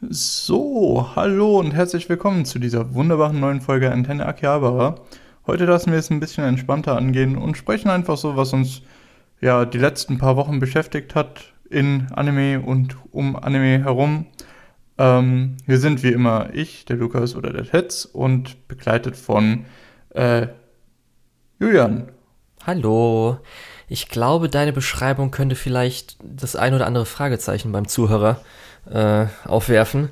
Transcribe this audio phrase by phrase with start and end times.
[0.00, 4.94] So, hallo und herzlich willkommen zu dieser wunderbaren neuen Folge Antenne Akihabara.
[5.44, 8.82] Heute lassen wir es ein bisschen entspannter angehen und sprechen einfach so, was uns
[9.40, 14.26] ja die letzten paar Wochen beschäftigt hat in Anime und um Anime herum.
[14.98, 19.64] Ähm, wir sind wie immer ich, der Lukas oder der Tetz und begleitet von
[20.10, 20.46] äh,
[21.58, 22.12] Julian.
[22.64, 23.38] Hallo.
[23.88, 28.67] Ich glaube, deine Beschreibung könnte vielleicht das ein oder andere Fragezeichen beim Zuhörer äh,
[29.44, 30.10] aufwerfen.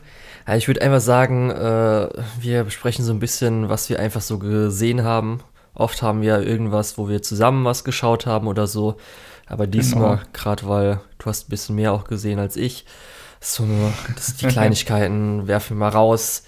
[0.54, 2.09] ich würde einfach sagen, äh,
[2.41, 5.41] wir besprechen so ein bisschen, was wir einfach so gesehen haben.
[5.74, 8.97] Oft haben wir irgendwas, wo wir zusammen was geschaut haben oder so.
[9.47, 10.28] Aber diesmal, genau.
[10.33, 12.84] gerade weil du hast ein bisschen mehr auch gesehen als ich,
[13.41, 13.64] so
[14.14, 16.45] das, die Kleinigkeiten werfen wir mal raus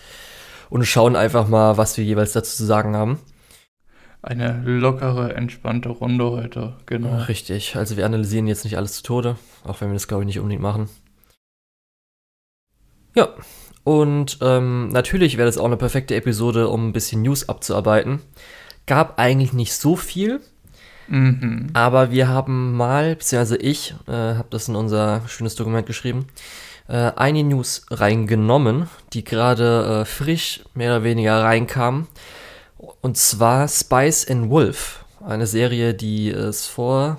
[0.70, 3.18] und schauen einfach mal, was wir jeweils dazu zu sagen haben.
[4.20, 7.18] Eine lockere, entspannte Runde heute, genau.
[7.28, 10.26] Richtig, also wir analysieren jetzt nicht alles zu Tode, auch wenn wir das, glaube ich,
[10.26, 10.88] nicht unbedingt machen.
[13.14, 13.28] Ja,
[13.88, 18.20] und ähm, natürlich wäre das auch eine perfekte Episode, um ein bisschen News abzuarbeiten.
[18.86, 20.42] Gab eigentlich nicht so viel,
[21.08, 21.70] mhm.
[21.72, 26.26] aber wir haben mal, beziehungsweise ich äh, habe das in unser schönes Dokument geschrieben,
[26.88, 32.08] äh, eine News reingenommen, die gerade äh, frisch mehr oder weniger reinkam.
[33.00, 37.18] Und zwar Spice and Wolf, eine Serie, die es vor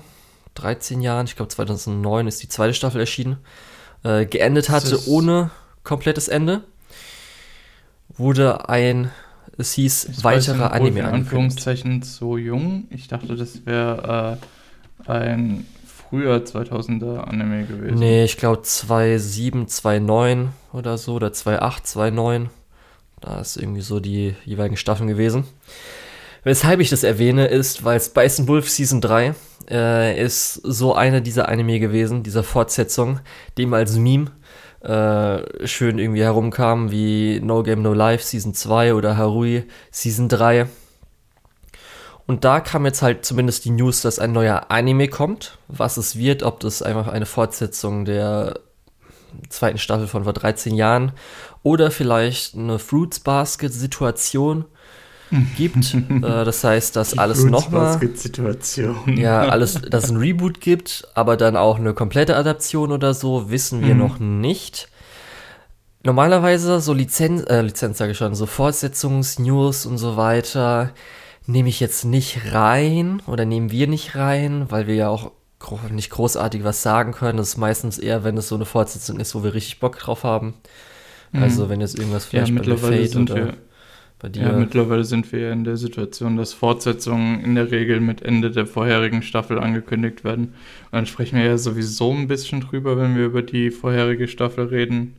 [0.54, 3.38] 13 Jahren, ich glaube 2009 ist die zweite Staffel erschienen,
[4.04, 5.50] äh, geendet hatte ohne
[5.84, 6.62] komplettes Ende,
[8.16, 9.10] wurde ein,
[9.58, 12.84] es hieß, ich weiterer Anime in Anführungszeichen so jung.
[12.90, 14.38] Ich dachte, das wäre
[15.06, 17.98] äh, ein früher 2000er Anime gewesen.
[17.98, 22.50] Nee, ich glaube 2007, 2009 oder so, oder 2008, 2009.
[23.20, 25.44] Da ist irgendwie so die jeweiligen Staffeln gewesen.
[26.42, 29.34] Weshalb ich das erwähne, ist, weil Spice Wolf Season 3
[29.70, 33.20] äh, ist so eine dieser Anime gewesen, dieser Fortsetzung,
[33.58, 34.30] dem als Meme
[34.80, 40.66] äh, schön irgendwie herumkamen, wie No Game No Life Season 2 oder Harui Season 3.
[42.26, 45.58] Und da kam jetzt halt zumindest die News, dass ein neuer Anime kommt.
[45.68, 48.60] Was es wird, ob das einfach eine Fortsetzung der
[49.48, 51.12] zweiten Staffel von vor 13 Jahren
[51.62, 54.64] oder vielleicht eine Fruits Basket Situation
[55.56, 55.94] gibt.
[56.10, 57.98] äh, das heißt, dass Die alles nochmal.
[59.06, 63.50] Ja, alles, dass es ein Reboot gibt, aber dann auch eine komplette Adaption oder so,
[63.50, 64.00] wissen wir mhm.
[64.00, 64.88] noch nicht.
[66.02, 70.90] Normalerweise so Lizenz, äh, Lizenz sage ich schon, so Fortsetzungsnews und so weiter
[71.46, 75.32] nehme ich jetzt nicht rein oder nehmen wir nicht rein, weil wir ja auch
[75.90, 77.36] nicht großartig was sagen können.
[77.36, 80.24] Das ist meistens eher, wenn es so eine Fortsetzung ist, wo wir richtig Bock drauf
[80.24, 80.54] haben.
[81.32, 81.42] Mhm.
[81.42, 83.54] Also wenn jetzt irgendwas vielleicht ja, bei Fate oder wir
[84.20, 84.42] bei dir.
[84.42, 88.50] Ja, mittlerweile sind wir ja in der Situation, dass Fortsetzungen in der Regel mit Ende
[88.50, 90.44] der vorherigen Staffel angekündigt werden.
[90.46, 94.66] Und dann sprechen wir ja sowieso ein bisschen drüber, wenn wir über die vorherige Staffel
[94.66, 95.16] reden.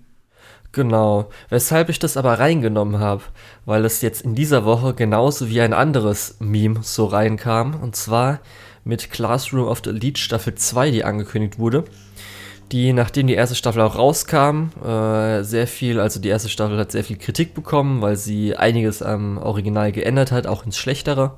[0.71, 1.29] Genau.
[1.49, 3.23] Weshalb ich das aber reingenommen habe,
[3.65, 7.75] weil es jetzt in dieser Woche genauso wie ein anderes Meme so reinkam.
[7.81, 8.39] Und zwar
[8.85, 11.83] mit Classroom of the Elite Staffel 2, die angekündigt wurde
[12.71, 16.91] die, nachdem die erste Staffel auch rauskam, äh, sehr viel, also die erste Staffel hat
[16.91, 21.35] sehr viel Kritik bekommen, weil sie einiges am Original geändert hat, auch ins Schlechtere.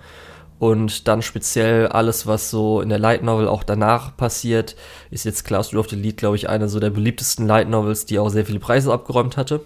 [0.59, 4.75] Und dann speziell alles, was so in der Light Novel auch danach passiert,
[5.11, 8.19] ist jetzt Classroom of the Lead, glaube ich, eine so der beliebtesten Light Novels, die
[8.19, 9.61] auch sehr viele Preise abgeräumt hatte.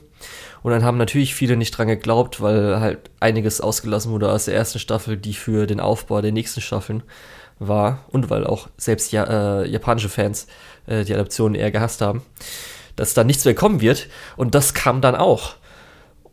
[0.63, 4.55] Und dann haben natürlich viele nicht dran geglaubt, weil halt einiges ausgelassen wurde aus der
[4.55, 7.03] ersten Staffel, die für den Aufbau der nächsten Staffeln
[7.59, 10.47] war und weil auch selbst ja, äh, japanische Fans
[10.85, 12.21] äh, die Adaption eher gehasst haben,
[12.95, 14.07] dass da nichts mehr kommen wird.
[14.35, 15.55] Und das kam dann auch.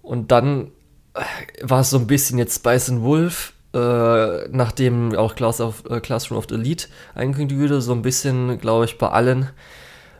[0.03, 0.71] Und dann
[1.15, 1.21] äh,
[1.63, 6.01] war es so ein bisschen jetzt Spice and Wolf, äh, nachdem auch Class of, äh,
[6.01, 9.51] Classroom of the Elite angekündigt wurde, so ein bisschen, glaube ich, bei allen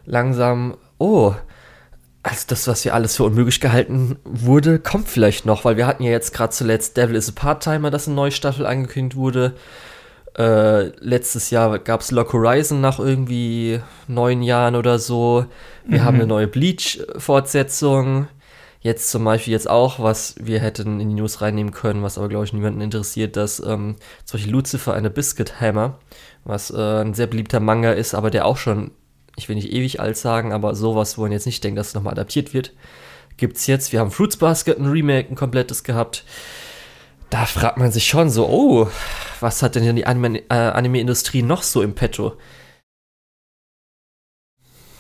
[0.07, 1.35] langsam, oh,
[2.23, 6.03] also das, was hier alles für unmöglich gehalten wurde, kommt vielleicht noch, weil wir hatten
[6.03, 9.55] ja jetzt gerade zuletzt Devil is a Part-Timer, das eine neue Staffel angekündigt wurde.
[10.37, 15.47] Äh, letztes Jahr gab es Lock Horizon nach irgendwie neun Jahren oder so.
[15.87, 16.05] Wir mhm.
[16.05, 18.27] haben eine neue Bleach-Fortsetzung.
[18.81, 22.29] Jetzt zum Beispiel jetzt auch, was wir hätten in die News reinnehmen können, was aber,
[22.29, 25.99] glaube ich, niemanden interessiert, dass ähm, zum Beispiel Lucifer eine Biscuit Hammer,
[26.45, 28.91] was äh, ein sehr beliebter Manga ist, aber der auch schon,
[29.37, 31.95] ich will nicht ewig alt sagen, aber sowas, wo man jetzt nicht denkt, dass es
[31.95, 32.73] nochmal adaptiert wird,
[33.37, 33.93] gibt's jetzt.
[33.93, 36.25] Wir haben Fruits Basket, ein Remake, ein komplettes gehabt
[37.35, 38.89] da fragt man sich schon so, oh,
[39.41, 42.35] was hat denn die äh, Anime-Industrie Anime noch so im Petto?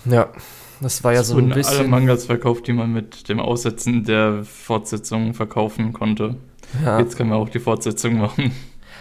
[0.05, 0.33] Ja,
[0.81, 1.79] das war ja es so ein bisschen.
[1.79, 6.35] alle Mangas verkauft, die man mit dem Aussetzen der Fortsetzung verkaufen konnte.
[6.85, 6.99] Ja.
[6.99, 8.51] Jetzt können wir auch die Fortsetzung machen.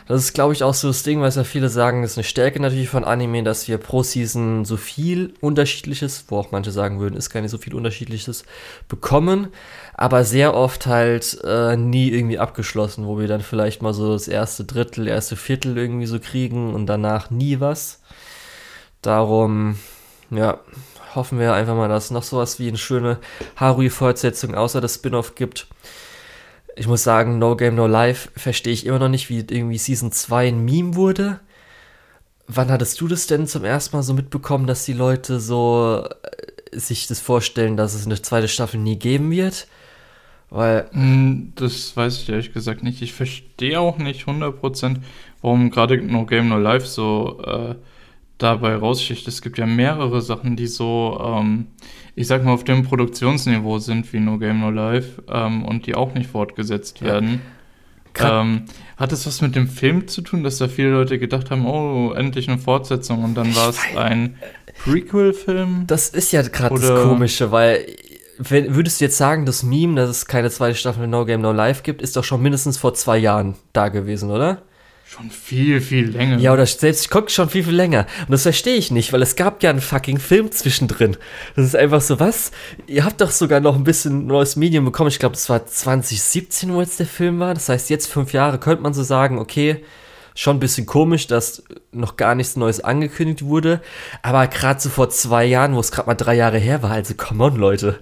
[0.07, 2.59] Das ist, glaube ich, auch so das Ding, was ja viele sagen, ist eine Stärke
[2.59, 7.15] natürlich von Anime, dass wir pro Season so viel Unterschiedliches, wo auch manche sagen würden,
[7.15, 8.43] ist gar nicht so viel Unterschiedliches,
[8.89, 9.47] bekommen,
[9.93, 14.27] aber sehr oft halt äh, nie irgendwie abgeschlossen, wo wir dann vielleicht mal so das
[14.27, 18.01] erste Drittel, erste Viertel irgendwie so kriegen und danach nie was.
[19.01, 19.79] Darum,
[20.31, 20.59] ja,
[21.15, 23.19] hoffen wir einfach mal, dass es noch sowas wie eine schöne
[23.55, 25.67] Harui-Fortsetzung außer das Spin-off gibt
[26.75, 30.11] ich muss sagen, No Game No Life verstehe ich immer noch nicht, wie irgendwie Season
[30.11, 31.39] 2 ein Meme wurde.
[32.47, 36.77] Wann hattest du das denn zum ersten Mal so mitbekommen, dass die Leute so äh,
[36.77, 39.67] sich das vorstellen, dass es eine zweite Staffel nie geben wird?
[40.49, 40.87] Weil.
[40.91, 43.01] Hm, das weiß ich ehrlich gesagt nicht.
[43.01, 44.97] Ich verstehe auch nicht 100%,
[45.41, 47.75] warum gerade No Game No Life so äh,
[48.37, 49.27] dabei raussticht.
[49.27, 51.67] Es gibt ja mehrere Sachen, die so, ähm,
[52.15, 55.95] ich sag mal, auf dem Produktionsniveau sind wie No Game No Life ähm, und die
[55.95, 57.41] auch nicht fortgesetzt werden.
[58.17, 58.41] Ja.
[58.41, 58.65] Ähm,
[58.97, 62.13] hat es was mit dem Film zu tun, dass da viele Leute gedacht haben, oh,
[62.13, 64.35] endlich eine Fortsetzung und dann war es ein
[64.83, 65.85] Prequel-Film?
[65.87, 67.85] Das ist ja gerade das Komische, weil
[68.37, 71.51] wenn, würdest du jetzt sagen, das Meme, dass es keine zweite Staffel No Game No
[71.51, 74.63] Life gibt, ist doch schon mindestens vor zwei Jahren da gewesen, oder?
[75.15, 76.39] Schon viel, viel länger.
[76.39, 78.07] Ja, oder selbst ich gucke schon viel, viel länger.
[78.21, 81.17] Und das verstehe ich nicht, weil es gab ja einen fucking Film zwischendrin.
[81.55, 82.51] Das ist einfach so, was?
[82.87, 85.09] Ihr habt doch sogar noch ein bisschen neues Medium bekommen.
[85.09, 87.53] Ich glaube, das war 2017, wo jetzt der Film war.
[87.53, 89.83] Das heißt, jetzt fünf Jahre könnte man so sagen, okay,
[90.33, 93.81] schon ein bisschen komisch, dass noch gar nichts Neues angekündigt wurde.
[94.23, 97.13] Aber gerade so vor zwei Jahren, wo es gerade mal drei Jahre her war, also
[97.13, 97.99] come on, Leute.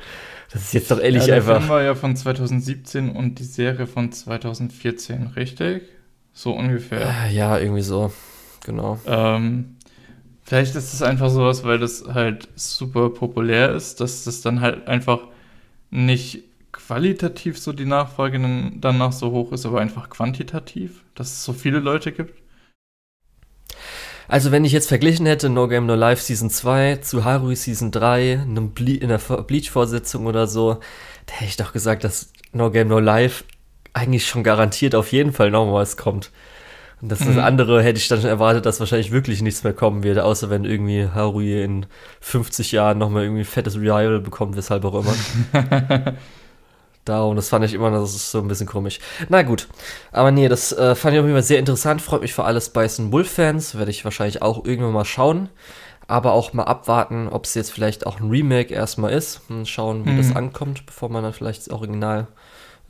[0.54, 1.54] Das ist jetzt doch ehrlich ja, der einfach.
[1.56, 5.82] Der Film war ja von 2017 und die Serie von 2014, richtig?
[6.34, 7.08] So ungefähr.
[7.08, 8.12] Ah, ja, irgendwie so.
[8.66, 9.00] Genau.
[9.06, 9.78] Ähm,
[10.44, 14.88] vielleicht ist es einfach sowas, weil das halt super populär ist, dass das dann halt
[14.88, 15.20] einfach
[15.90, 18.40] nicht qualitativ so die Nachfrage
[18.76, 22.42] danach so hoch ist, aber einfach quantitativ, dass es so viele Leute gibt.
[24.28, 27.92] Also wenn ich jetzt verglichen hätte No Game No Life Season 2 zu Harui Season
[27.92, 30.80] 3 in, Ble in der Bleach-Vorsitzung oder so,
[31.26, 33.44] da hätte ich doch gesagt, dass No Game No Life
[33.94, 36.32] eigentlich schon garantiert auf jeden Fall noch was kommt.
[37.02, 37.40] Und das, das mhm.
[37.40, 40.66] andere hätte ich dann schon erwartet, dass wahrscheinlich wirklich nichts mehr kommen wird, außer wenn
[40.66, 41.88] irgendwie Harui in
[42.20, 45.16] 50 Jahren nochmal irgendwie ein fettes Revival bekommt, weshalb auch immer.
[47.06, 49.00] Darum, das fand ich immer, das ist so ein bisschen komisch.
[49.28, 49.68] Na gut,
[50.12, 52.00] aber nee, das äh, fand ich auf jeden Fall sehr interessant.
[52.04, 53.76] Freut mich für alle Spice Wolf-Fans.
[53.76, 55.50] Werde ich wahrscheinlich auch irgendwann mal schauen.
[56.06, 59.42] Aber auch mal abwarten, ob es jetzt vielleicht auch ein Remake erstmal ist.
[59.50, 60.18] Und schauen, wie mhm.
[60.18, 62.28] das ankommt, bevor man dann vielleicht das Original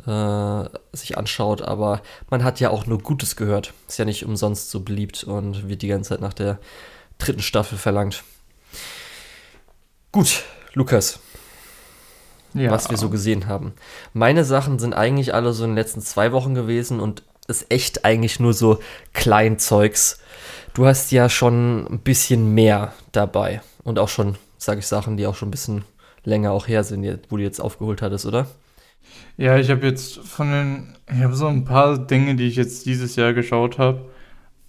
[0.08, 3.74] äh, sich anschaut, aber man hat ja auch nur Gutes gehört.
[3.88, 6.60] Ist ja nicht umsonst so beliebt und wird die ganze Zeit nach der
[7.18, 8.24] dritten Staffel verlangt.
[10.12, 10.44] Gut,
[10.74, 11.20] Lukas.
[12.54, 12.72] Ja.
[12.72, 13.74] Was wir so gesehen haben.
[14.14, 18.04] Meine Sachen sind eigentlich alle so in den letzten zwei Wochen gewesen und ist echt
[18.04, 18.80] eigentlich nur so
[19.14, 20.20] Kleinzeugs.
[20.74, 25.28] Du hast ja schon ein bisschen mehr dabei und auch schon, sage ich, Sachen, die
[25.28, 25.86] auch schon ein bisschen
[26.24, 28.48] länger auch her sind, wo du jetzt aufgeholt hattest, oder?
[29.38, 32.86] Ja, ich habe jetzt von den, ich habe so ein paar Dinge, die ich jetzt
[32.86, 34.06] dieses Jahr geschaut habe.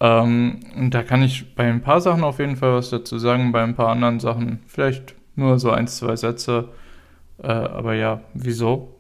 [0.00, 3.52] Ähm, und da kann ich bei ein paar Sachen auf jeden Fall was dazu sagen,
[3.52, 6.68] bei ein paar anderen Sachen vielleicht nur so ein, zwei Sätze.
[7.42, 8.96] Äh, aber ja, wieso?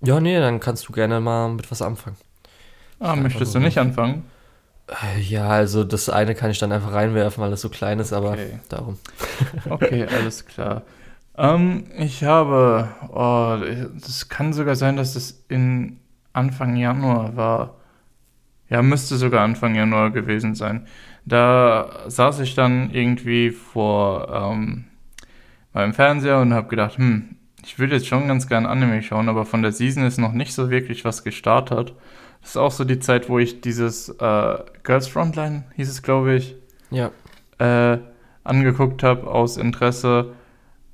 [0.00, 2.16] Ja, nee, dann kannst du gerne mal mit was anfangen.
[3.00, 4.24] Ah, möchtest du nicht anfangen?
[4.88, 8.12] Äh, ja, also das eine kann ich dann einfach reinwerfen, weil es so klein ist,
[8.12, 8.58] aber okay.
[8.68, 8.98] darum.
[9.68, 10.82] okay, alles klar.
[11.36, 13.56] Ähm, ich habe, oh,
[14.00, 15.98] das kann sogar sein, dass es in
[16.32, 17.76] Anfang Januar war.
[18.68, 20.86] Ja, müsste sogar Anfang Januar gewesen sein.
[21.24, 24.84] Da saß ich dann irgendwie vor ähm,
[25.72, 29.44] meinem Fernseher und habe gedacht, hm, ich würde jetzt schon ganz gern Anime schauen, aber
[29.44, 31.94] von der Season ist noch nicht so wirklich was gestartet.
[32.42, 36.34] Das ist auch so die Zeit, wo ich dieses äh, Girls Frontline, hieß es, glaube
[36.34, 36.56] ich,
[36.90, 37.10] ja.
[37.58, 37.98] äh,
[38.44, 40.34] angeguckt habe aus Interesse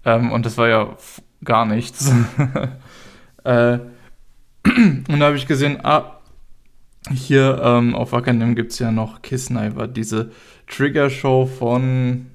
[0.04, 0.96] ähm, und das war ja
[1.44, 2.10] gar nichts.
[3.44, 3.78] äh,
[4.64, 6.20] und da habe ich gesehen, ah,
[7.10, 10.30] hier ähm, auf Wackernem gibt es ja noch Kissniver, diese
[10.66, 12.26] Trigger-Show von,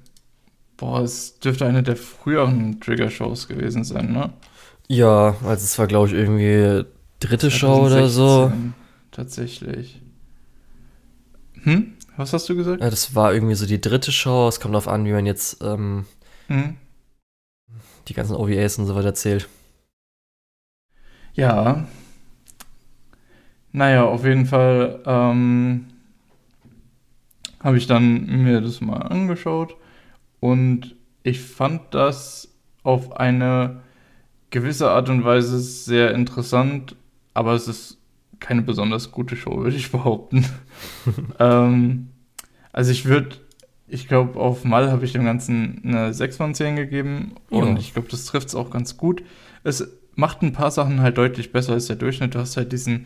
[0.77, 4.33] boah, es dürfte eine der früheren Trigger-Shows gewesen sein, ne?
[4.87, 6.85] Ja, also es war, glaube ich, irgendwie
[7.19, 8.51] dritte 2016, Show oder so.
[9.11, 10.01] Tatsächlich.
[11.63, 11.93] Hm?
[12.17, 12.81] Was hast du gesagt?
[12.81, 14.47] Ja, das war irgendwie so die dritte Show.
[14.47, 16.05] Es kommt darauf an, wie man jetzt ähm,
[16.47, 16.77] hm?
[18.07, 19.47] Die ganzen OVAs und so weiter zählt.
[21.33, 21.87] Ja.
[23.71, 25.87] Naja, auf jeden Fall ähm,
[27.61, 29.75] habe ich dann mir das mal angeschaut
[30.39, 32.47] und ich fand das
[32.83, 33.81] auf eine
[34.51, 36.95] gewisse Art und Weise sehr interessant,
[37.33, 37.97] aber es ist
[38.39, 40.45] keine besonders gute Show, würde ich behaupten.
[41.39, 42.09] ähm,
[42.71, 43.37] also ich würde,
[43.87, 47.77] ich glaube, auf Mal habe ich dem Ganzen eine 6 von 10 gegeben und ja.
[47.77, 49.23] ich glaube, das trifft es auch ganz gut.
[49.63, 52.33] Es macht ein paar Sachen halt deutlich besser als der Durchschnitt.
[52.33, 53.05] Du hast halt diesen,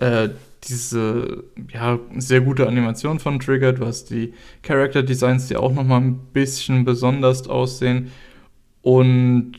[0.00, 0.28] äh,
[0.64, 3.72] diese, ja, sehr gute Animation von Trigger.
[3.72, 8.12] Du hast die Character Designs, die auch nochmal ein bisschen besonders aussehen.
[8.82, 9.54] Und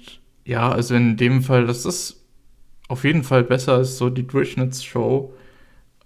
[0.46, 2.22] ja, also in dem Fall, das ist
[2.88, 5.34] auf jeden Fall besser als so die Durchschnittsshow.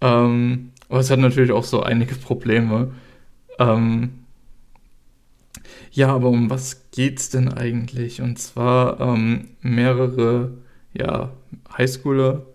[0.01, 2.93] Ähm, aber es hat natürlich auch so einige Probleme.
[3.59, 4.11] Ähm,
[5.97, 8.21] ja, aber um was geht's denn eigentlich?
[8.21, 10.51] Und zwar ähm, mehrere
[10.93, 11.31] ja,
[11.75, 12.45] Highschooler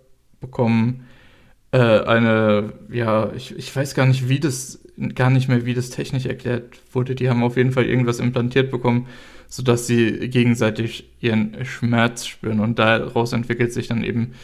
[0.40, 1.08] bekommen
[1.72, 4.84] äh, eine, ja, ich, ich weiß gar nicht, wie das,
[5.16, 7.16] gar nicht mehr, wie das technisch erklärt wurde.
[7.16, 9.08] Die haben auf jeden Fall irgendwas implantiert bekommen,
[9.49, 12.61] sodass sie gegenseitig ihren Schmerz spüren.
[12.61, 14.34] Und daraus entwickelt sich dann eben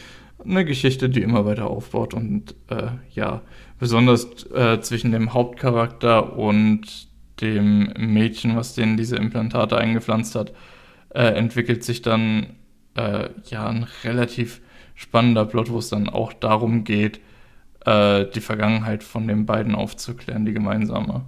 [0.43, 2.13] eine Geschichte, die immer weiter aufbaut.
[2.13, 3.43] Und äh, ja,
[3.79, 7.08] besonders äh, zwischen dem Hauptcharakter und
[7.41, 10.53] dem Mädchen, was denen diese Implantate eingepflanzt hat,
[11.09, 12.47] äh, entwickelt sich dann
[12.95, 14.61] äh, ja ein relativ
[14.95, 17.21] spannender Plot, wo es dann auch darum geht,
[17.85, 21.25] äh, die Vergangenheit von den beiden aufzuklären, die gemeinsame.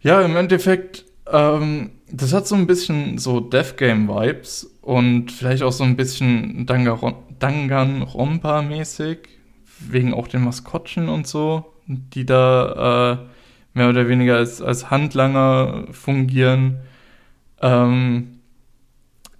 [0.00, 5.62] Ja, im Endeffekt, ähm, das hat so ein bisschen so Death Game Vibes und vielleicht
[5.62, 9.18] auch so ein bisschen Danganronpa-mäßig,
[9.80, 13.18] wegen auch den Maskottchen und so, die da äh,
[13.78, 16.80] mehr oder weniger als, als Handlanger fungieren.
[17.62, 18.40] Ähm,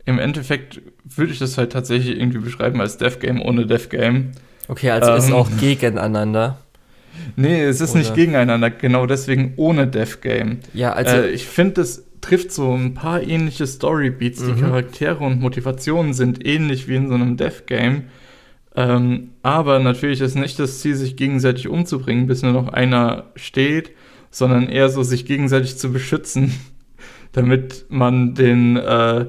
[0.06, 4.32] im Endeffekt würde ich das halt tatsächlich irgendwie beschreiben als Death Game ohne Death Game.
[4.68, 6.58] Okay, also ähm, ist auch gegeneinander.
[7.36, 7.98] Nee, es ist Oder?
[7.98, 10.60] nicht gegeneinander, genau deswegen ohne Death Game.
[10.72, 11.16] Ja, also.
[11.16, 14.40] Äh, ich finde, das trifft so ein paar ähnliche Storybeats.
[14.40, 14.54] Mhm.
[14.54, 18.04] Die Charaktere und Motivationen sind ähnlich wie in so einem Death Game.
[18.76, 23.90] Ähm, aber natürlich ist nicht das Ziel, sich gegenseitig umzubringen, bis nur noch einer steht,
[24.30, 26.54] sondern eher so, sich gegenseitig zu beschützen,
[27.32, 28.76] damit man den.
[28.76, 29.26] Äh,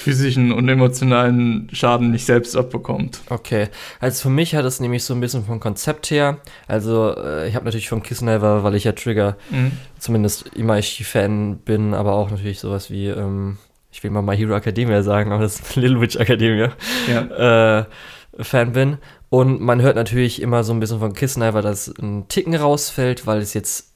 [0.00, 3.20] physischen und emotionalen Schaden nicht selbst abbekommt.
[3.28, 3.68] Okay,
[4.00, 7.54] also für mich hat es nämlich so ein bisschen vom Konzept her, also äh, ich
[7.54, 9.72] habe natürlich von Kiss Never, weil ich ja Trigger mhm.
[9.98, 13.58] zumindest immer ich Fan bin, aber auch natürlich sowas wie, ähm,
[13.92, 16.72] ich will mal My Hero Academia sagen, aber das ist Little Witch Academia,
[17.08, 17.80] ja.
[17.80, 17.84] äh,
[18.38, 18.98] Fan bin.
[19.28, 23.26] Und man hört natürlich immer so ein bisschen von Kiss Never, dass ein Ticken rausfällt,
[23.26, 23.89] weil es jetzt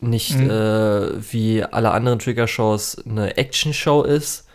[0.00, 0.50] nicht mhm.
[0.50, 4.48] äh, wie alle anderen Trigger-Shows eine Action-Show ist,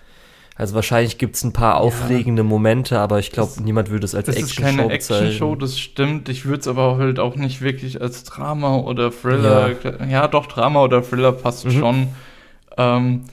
[0.55, 4.13] also wahrscheinlich gibt es ein paar aufregende ja, Momente, aber ich glaube, niemand würde es
[4.13, 4.77] als Action-Show bezeichnen.
[4.89, 6.29] Das ist keine Action-Show, das stimmt.
[6.29, 9.71] Ich würde es aber halt auch nicht wirklich als Drama oder Thriller.
[9.83, 11.71] Ja, ja doch, Drama oder Thriller passt mhm.
[11.71, 12.07] schon.
[12.77, 13.23] Ähm,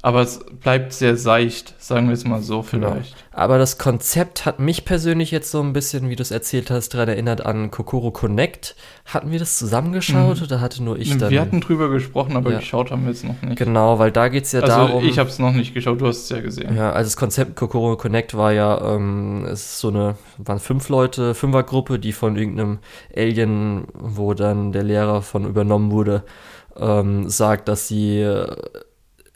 [0.00, 2.92] aber es bleibt sehr seicht, sagen wir es mal so genau.
[2.92, 3.14] vielleicht.
[3.14, 3.28] Genau.
[3.32, 6.94] Aber das Konzept hat mich persönlich jetzt so ein bisschen, wie du es erzählt hast,
[6.94, 8.76] daran erinnert an Kokoro Connect.
[9.06, 10.42] Hatten wir das zusammengeschaut mhm.
[10.44, 11.30] oder hatte nur ich dann?
[11.30, 12.58] Wir hatten drüber gesprochen, aber ja.
[12.58, 13.56] geschaut haben wir es noch nicht.
[13.56, 15.04] Genau, weil da geht es ja also darum.
[15.04, 16.76] Ich habe es noch nicht geschaut, du hast es ja gesehen.
[16.76, 20.88] Ja, also das Konzept Kokoro Connect war ja, ähm, es ist so eine, waren fünf
[20.88, 22.78] Leute, Fünfergruppe, die von irgendeinem
[23.16, 26.22] Alien, wo dann der Lehrer von übernommen wurde,
[26.76, 28.22] ähm, sagt, dass sie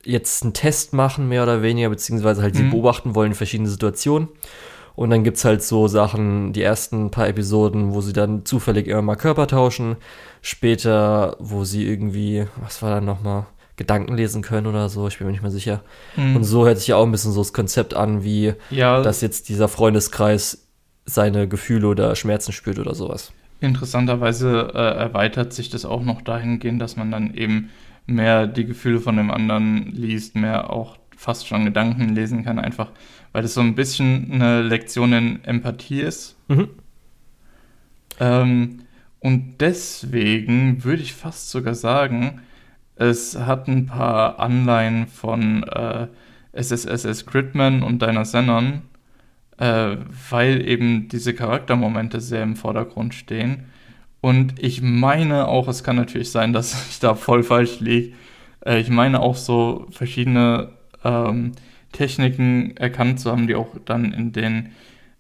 [0.05, 2.59] jetzt einen Test machen, mehr oder weniger, beziehungsweise halt mhm.
[2.59, 4.29] sie beobachten wollen in verschiedenen Situationen.
[4.95, 8.89] Und dann gibt es halt so Sachen, die ersten paar Episoden, wo sie dann zufällig
[8.89, 9.97] immer mal Körper tauschen.
[10.43, 15.27] Später, wo sie irgendwie, was war dann nochmal, Gedanken lesen können oder so, ich bin
[15.27, 15.83] mir nicht mehr sicher.
[16.17, 16.37] Mhm.
[16.37, 19.01] Und so hört sich ja auch ein bisschen so das Konzept an, wie ja.
[19.03, 20.67] dass jetzt dieser Freundeskreis
[21.07, 23.33] seine Gefühle oder Schmerzen spürt oder sowas.
[23.61, 27.71] Interessanterweise äh, erweitert sich das auch noch dahingehend, dass man dann eben
[28.07, 32.91] mehr die Gefühle von dem anderen liest, mehr auch fast schon Gedanken lesen kann, einfach
[33.33, 36.37] weil das so ein bisschen eine Lektion in Empathie ist.
[36.49, 36.69] Mhm.
[38.21, 38.79] Ähm,
[39.21, 42.41] und deswegen würde ich fast sogar sagen,
[42.97, 46.09] es hat ein paar Anleihen von äh,
[46.53, 48.83] SSSS Gridman und Deiner Zenon,
[49.59, 49.97] äh,
[50.31, 53.65] weil eben diese Charaktermomente sehr im Vordergrund stehen.
[54.23, 58.15] Und ich meine auch, es kann natürlich sein, dass ich da voll falsch liege.
[58.65, 60.71] Äh, ich meine auch so verschiedene
[61.05, 61.53] ähm,
[61.93, 64.71] Techniken erkannt zu haben, die auch dann in den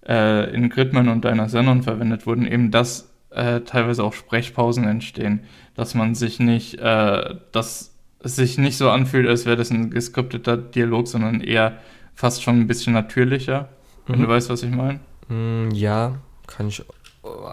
[0.08, 5.40] äh, in Gridman und deiner Sendung verwendet wurden, eben dass äh, teilweise auch Sprechpausen entstehen,
[5.74, 9.90] dass man sich nicht, äh, dass es sich nicht so anfühlt, als wäre das ein
[9.90, 11.78] geskripteter Dialog, sondern eher
[12.14, 13.68] fast schon ein bisschen natürlicher,
[14.06, 14.12] mhm.
[14.12, 15.00] wenn du weißt, was ich meine.
[15.28, 16.16] Mm, ja,
[16.46, 16.84] kann ich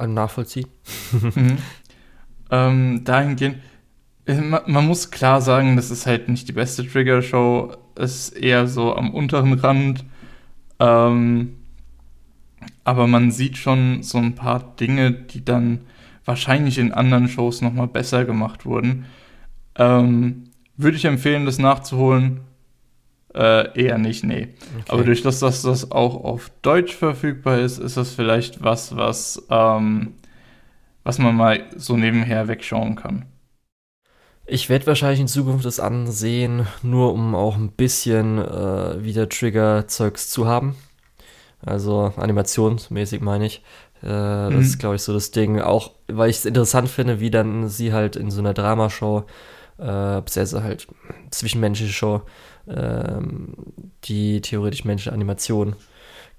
[0.07, 0.67] nachvollziehen.
[1.11, 1.57] mhm.
[2.51, 3.57] ähm, dahingehend,
[4.25, 7.75] äh, man, man, muss klar sagen, das ist halt nicht die beste Trigger-Show.
[7.95, 10.05] Es ist eher so am unteren Rand.
[10.79, 11.55] Ähm,
[12.83, 15.81] aber man sieht schon so ein paar Dinge, die dann
[16.25, 19.05] wahrscheinlich in anderen Shows nochmal besser gemacht wurden.
[19.75, 20.45] Ähm,
[20.77, 22.41] Würde ich empfehlen, das nachzuholen.
[23.39, 24.49] Äh, eher nicht, nee.
[24.81, 24.83] Okay.
[24.89, 29.47] Aber durch das, dass das auch auf Deutsch verfügbar ist, ist das vielleicht was, was,
[29.49, 30.15] ähm,
[31.05, 33.23] was man mal so nebenher wegschauen kann.
[34.45, 40.29] Ich werde wahrscheinlich in Zukunft das ansehen, nur um auch ein bisschen äh, wieder Trigger-Zeugs
[40.29, 40.75] zu haben.
[41.65, 43.63] Also animationsmäßig meine ich.
[44.03, 44.53] Äh, mhm.
[44.53, 45.61] Das ist, glaube ich, so das Ding.
[45.61, 49.23] Auch weil ich es interessant finde, wie dann sie halt in so einer Dramashow,
[49.77, 50.87] äh, beziehungsweise halt
[51.31, 52.23] zwischenmenschliche Show,
[52.69, 53.21] äh,
[54.05, 55.75] die theoretisch menschliche Animation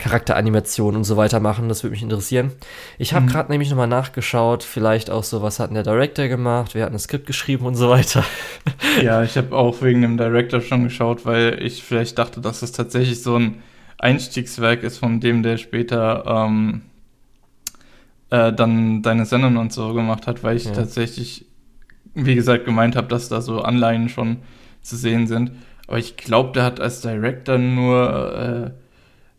[0.00, 1.68] Charakteranimation und so weiter machen.
[1.68, 2.52] Das würde mich interessieren.
[2.99, 3.28] Ich habe mhm.
[3.28, 6.92] gerade nämlich nochmal nachgeschaut, vielleicht auch so, was hat denn der Director gemacht, wer hat
[6.92, 8.25] ein Skript geschrieben und so weiter.
[9.02, 12.72] Ja, ich habe auch wegen dem Director schon geschaut, weil ich vielleicht dachte, dass es
[12.72, 13.62] tatsächlich so ein
[13.99, 16.82] Einstiegswerk ist, von dem der später ähm,
[18.30, 20.72] äh, dann deine Sendung und so gemacht hat, weil ich ja.
[20.72, 21.46] tatsächlich,
[22.14, 24.38] wie gesagt, gemeint habe, dass da so Anleihen schon
[24.82, 25.52] zu sehen sind.
[25.90, 28.70] Aber ich glaube, der hat als Director nur äh,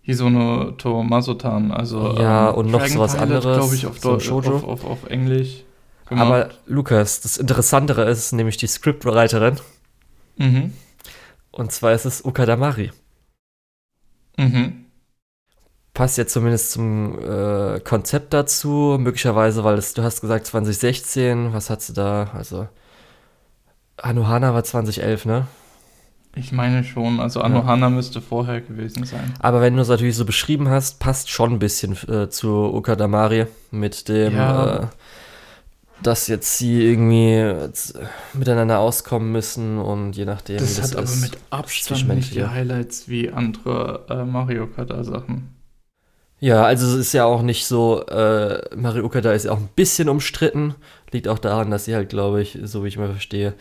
[0.01, 1.71] Hisono to Masotan.
[1.71, 3.57] Also, ja, ähm, und noch so was anderes.
[3.57, 5.63] glaube ich, auf, so auf, auf, auf, Englisch.
[6.09, 6.25] Gemacht.
[6.25, 9.61] Aber Lukas, das Interessantere ist nämlich die Scriptwriterin.
[10.35, 10.73] Mhm.
[11.51, 12.91] Und zwar ist es Ukadamari.
[14.37, 14.87] Mhm.
[15.93, 21.69] Passt ja zumindest zum äh, Konzept dazu, möglicherweise, weil es, du hast gesagt 2016, was
[21.69, 22.29] hat sie da?
[22.33, 22.67] Also
[23.95, 25.47] Anohana war 2011, ne?
[26.35, 27.89] Ich meine schon, also Anohana ja.
[27.89, 29.33] müsste vorher gewesen sein.
[29.39, 33.47] Aber wenn du es natürlich so beschrieben hast, passt schon ein bisschen äh, zu Ukadamari
[33.71, 34.83] mit dem, ja.
[34.83, 34.87] äh,
[36.01, 37.99] dass jetzt sie irgendwie jetzt
[38.33, 40.57] miteinander auskommen müssen und je nachdem.
[40.57, 45.61] Das, das hat aber mit Abstand nicht die Highlights wie andere äh, Mario Kart Sachen.
[46.41, 49.69] Ja, also es ist ja auch nicht so, äh, Mario Okada ist ja auch ein
[49.75, 50.73] bisschen umstritten.
[51.11, 53.53] Liegt auch daran, dass sie halt, glaube ich, so wie ich mal verstehe,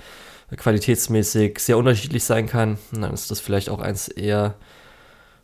[0.57, 2.79] qualitätsmäßig sehr unterschiedlich sein kann.
[2.93, 4.55] Dann ist das vielleicht auch eins eher,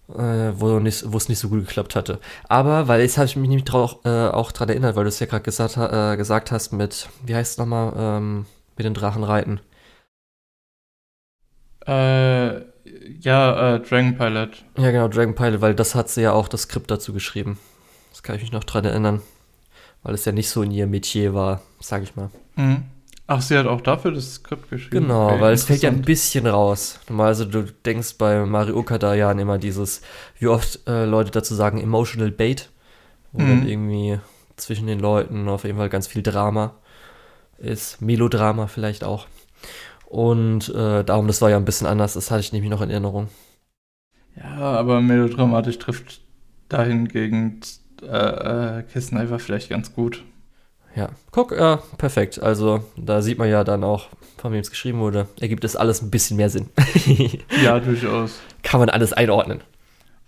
[0.08, 2.20] äh, wo, es nicht so gut geklappt hatte.
[2.48, 5.20] Aber, weil jetzt habe ich mich nämlich auch, äh, auch dran erinnert, weil du es
[5.20, 9.24] ja gerade gesagt, äh, gesagt hast mit, wie heißt es nochmal, ähm, mit den Drachen
[9.24, 9.60] reiten.
[11.86, 12.60] Äh,
[13.20, 14.64] ja, äh, Dragon Pilot.
[14.76, 17.58] Ja, genau, Dragon Pilot, weil das hat sie ja auch das Skript dazu geschrieben.
[18.10, 19.22] Das kann ich mich noch dran erinnern.
[20.02, 22.30] Weil es ja nicht so in ihr Metier war, sag ich mal.
[22.54, 22.84] Mhm.
[23.28, 25.06] Ach, sie hat auch dafür das Skript geschrieben.
[25.06, 27.00] Genau, okay, weil es fällt ja ein bisschen raus.
[27.08, 30.00] Normalerweise, du denkst bei Mario Okada ja an immer dieses,
[30.38, 32.70] wie oft äh, Leute dazu sagen, emotional bait,
[33.32, 33.48] wo mhm.
[33.48, 34.20] dann irgendwie
[34.56, 36.74] zwischen den Leuten auf jeden Fall ganz viel Drama
[37.58, 38.00] ist.
[38.00, 39.26] Melodrama vielleicht auch.
[40.06, 42.90] Und äh, darum, das war ja ein bisschen anders, das hatte ich nämlich noch in
[42.90, 43.28] Erinnerung.
[44.36, 46.20] Ja, aber melodramatisch trifft
[46.68, 47.60] dahingegen
[48.02, 50.22] äh, äh, Kissen vielleicht ganz gut.
[50.96, 52.42] Ja, guck, ja, perfekt.
[52.42, 56.00] Also da sieht man ja dann auch, von wem es geschrieben wurde, ergibt es alles
[56.00, 56.70] ein bisschen mehr Sinn.
[57.62, 58.40] ja, durchaus.
[58.62, 59.60] Kann man alles einordnen.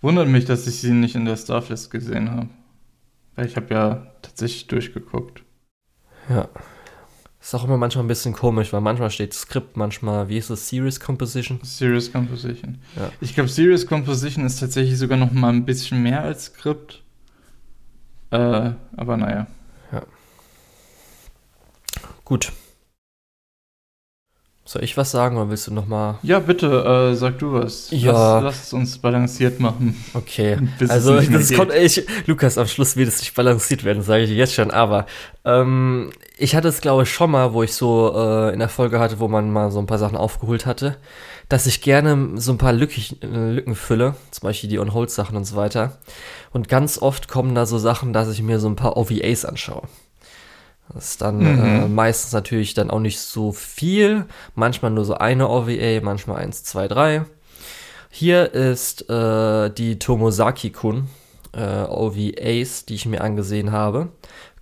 [0.01, 2.49] Wundert mich, dass ich sie nicht in der Starflist gesehen habe.
[3.35, 5.43] Weil ich habe ja tatsächlich durchgeguckt.
[6.29, 6.47] Ja.
[7.41, 10.69] Ist auch immer manchmal ein bisschen komisch, weil manchmal steht Skript, manchmal, wie ist es,
[10.69, 11.59] Serious Composition?
[11.63, 12.77] Serious Composition.
[12.95, 13.09] Ja.
[13.21, 17.01] Ich glaube, Serious Composition ist tatsächlich sogar noch mal ein bisschen mehr als Skript.
[18.29, 19.47] Äh, aber naja.
[22.29, 22.51] Gut.
[24.63, 26.19] Soll ich was sagen oder willst du noch mal?
[26.21, 26.67] Ja, bitte,
[27.11, 27.89] äh, sag du was.
[27.89, 28.11] Ja.
[28.11, 29.95] Lass, lass es uns balanciert machen.
[30.13, 30.59] Okay.
[30.89, 34.53] also, das kommt, ich, Lukas, am Schluss wird es nicht balanciert werden, sage ich jetzt
[34.53, 34.69] schon.
[34.69, 35.07] Aber
[35.43, 38.99] ähm, ich hatte es, glaube ich, schon mal, wo ich so äh, in der Folge
[38.99, 40.97] hatte, wo man mal so ein paar Sachen aufgeholt hatte,
[41.47, 45.45] dass ich gerne so ein paar Lückig, äh, Lücken fülle, zum Beispiel die On-Hold-Sachen und
[45.45, 45.97] so weiter.
[46.51, 49.87] Und ganz oft kommen da so Sachen, dass ich mir so ein paar OVAs anschaue.
[50.93, 51.83] Das ist dann mhm.
[51.83, 54.25] äh, meistens natürlich dann auch nicht so viel.
[54.55, 57.25] Manchmal nur so eine OVA, manchmal eins, zwei, drei.
[58.09, 61.07] Hier ist äh, die Tomosaki-kun
[61.53, 64.09] äh, OVAs, die ich mir angesehen habe.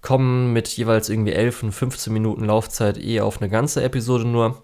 [0.01, 4.61] Kommen mit jeweils irgendwie 11 und 15 Minuten Laufzeit eher auf eine ganze Episode nur.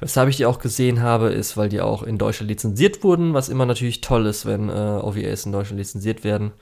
[0.00, 3.48] Weshalb ich die auch gesehen habe, ist, weil die auch in Deutschland lizenziert wurden, was
[3.48, 6.52] immer natürlich toll ist, wenn äh, OVAs in Deutschland lizenziert werden.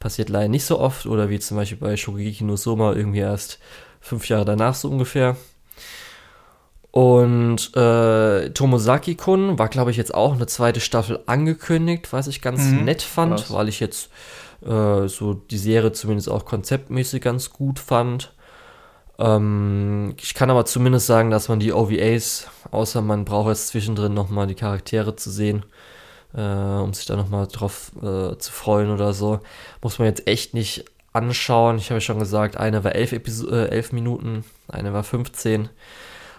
[0.00, 3.60] Passiert leider nicht so oft oder wie zum Beispiel bei Shogeki no Soma irgendwie erst
[4.00, 5.36] fünf Jahre danach so ungefähr.
[6.90, 12.62] Und äh, Tomosaki-kun war, glaube ich, jetzt auch eine zweite Staffel angekündigt, was ich ganz
[12.64, 13.52] mhm, nett fand, krass.
[13.52, 14.10] weil ich jetzt
[14.64, 18.32] äh, so die Serie zumindest auch konzeptmäßig ganz gut fand.
[19.18, 24.14] Ähm, ich kann aber zumindest sagen, dass man die OVAs, außer man braucht jetzt zwischendrin
[24.14, 25.64] nochmal die Charaktere zu sehen,
[26.34, 29.40] äh, um sich da nochmal drauf äh, zu freuen oder so.
[29.82, 31.78] Muss man jetzt echt nicht anschauen.
[31.78, 35.68] Ich habe ja schon gesagt, eine war elf, Episo äh, elf Minuten, eine war 15.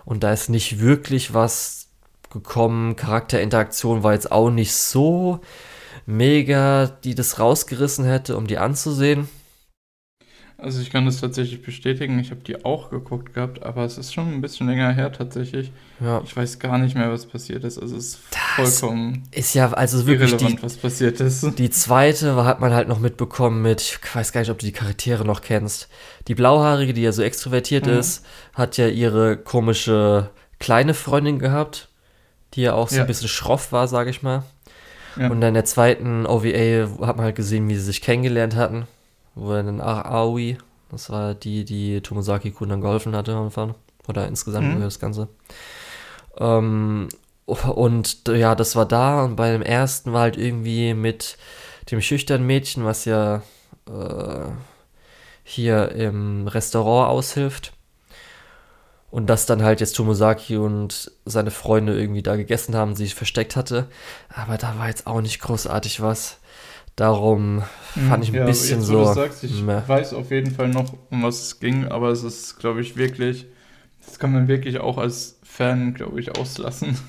[0.06, 1.88] Und da ist nicht wirklich was
[2.32, 2.96] gekommen.
[2.96, 5.40] Charakterinteraktion war jetzt auch nicht so
[6.06, 9.30] mega, die das rausgerissen hätte, um die anzusehen.
[10.62, 12.20] Also ich kann das tatsächlich bestätigen.
[12.20, 15.72] Ich habe die auch geguckt gehabt, aber es ist schon ein bisschen länger her tatsächlich.
[16.00, 16.22] Ja.
[16.24, 17.80] Ich weiß gar nicht mehr, was passiert ist.
[17.80, 21.44] Also es ist das vollkommen ist ja also wirklich irrelevant, die, was passiert ist.
[21.58, 24.72] Die zweite hat man halt noch mitbekommen mit, ich weiß gar nicht, ob du die
[24.72, 25.90] Charaktere noch kennst.
[26.28, 27.94] Die Blauhaarige, die ja so extrovertiert mhm.
[27.94, 31.90] ist, hat ja ihre komische kleine Freundin gehabt,
[32.54, 33.02] die ja auch so ja.
[33.02, 34.44] ein bisschen schroff war, sage ich mal.
[35.18, 35.32] Ja.
[35.32, 38.86] Und in der zweiten OVA hat man halt gesehen, wie sie sich kennengelernt hatten
[39.36, 40.58] wo er dann Aoi,
[40.90, 43.76] das war die, die Tomosaki Kun dann geholfen hatte am Anfang.
[44.08, 44.82] Oder insgesamt mhm.
[44.82, 45.30] das Ganze.
[46.38, 47.10] Ähm,
[47.46, 51.38] und ja, das war da und bei dem ersten war halt irgendwie mit
[51.90, 53.42] dem schüchternen Mädchen, was ja
[53.88, 54.50] äh,
[55.44, 57.74] hier im Restaurant aushilft.
[59.10, 63.58] Und dass dann halt jetzt Tomosaki und seine Freunde irgendwie da gegessen haben, sich versteckt
[63.58, 63.88] hatte.
[64.30, 66.40] Aber da war jetzt auch nicht großartig was.
[67.02, 67.64] Darum
[68.10, 69.04] fand ich ein ja, bisschen jetzt, so.
[69.12, 69.82] Sagst, ich meh.
[69.88, 73.48] weiß auf jeden Fall noch, um was es ging, aber es ist, glaube ich, wirklich,
[74.06, 77.00] das kann man wirklich auch als Fan, glaube ich, auslassen.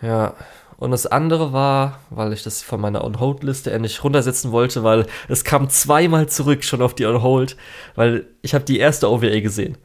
[0.00, 0.32] Ja,
[0.78, 5.44] und das andere war, weil ich das von meiner On-Hold-Liste endlich runtersetzen wollte, weil es
[5.44, 7.58] kam zweimal zurück schon auf die On-Hold,
[7.94, 9.76] weil ich habe die erste OVA gesehen.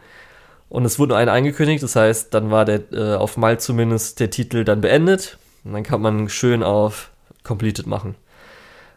[0.70, 4.22] Und es wurde nur eine angekündigt, das heißt, dann war der äh, auf Mal zumindest
[4.22, 5.38] der Titel dann beendet.
[5.66, 7.12] Und dann kann man schön auf
[7.44, 8.16] Completed machen.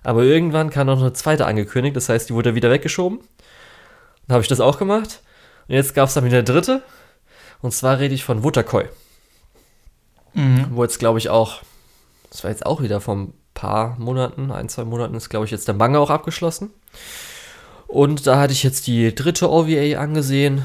[0.05, 3.21] Aber irgendwann kam noch eine zweite angekündigt, das heißt, die wurde wieder weggeschoben.
[4.27, 5.23] Dann habe ich das auch gemacht.
[5.67, 6.83] Und jetzt gab es dann wieder eine dritte.
[7.63, 8.85] Und zwar rede ich von Wutterkoi.
[10.35, 10.67] Mhm.
[10.71, 11.63] Wo jetzt, glaube ich, auch,
[12.31, 15.51] das war jetzt auch wieder vor ein paar Monaten, ein, zwei Monaten ist, glaube ich,
[15.51, 16.71] jetzt der Manga auch abgeschlossen.
[17.87, 20.65] Und da hatte ich jetzt die dritte OVA angesehen.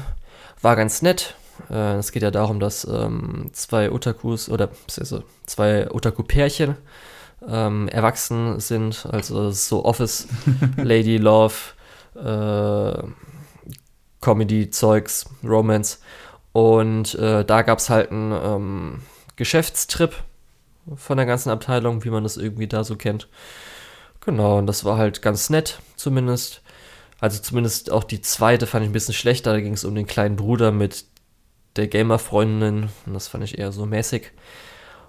[0.60, 1.36] War ganz nett.
[1.70, 6.76] Äh, es geht ja darum, dass ähm, zwei Otakus oder also zwei Otaku-Pärchen
[7.46, 10.28] ähm, erwachsen sind, also so Office,
[10.76, 11.54] Lady Love,
[12.14, 13.02] äh,
[14.20, 15.98] Comedy-Zeugs, Romance.
[16.52, 19.02] Und äh, da gab es halt einen ähm,
[19.36, 20.14] Geschäftstrip
[20.96, 23.28] von der ganzen Abteilung, wie man das irgendwie da so kennt.
[24.20, 26.62] Genau, und das war halt ganz nett, zumindest.
[27.20, 29.52] Also zumindest auch die zweite fand ich ein bisschen schlechter.
[29.52, 31.04] Da ging es um den kleinen Bruder mit
[31.76, 32.88] der Gamer-Freundin.
[33.06, 34.32] Und das fand ich eher so mäßig.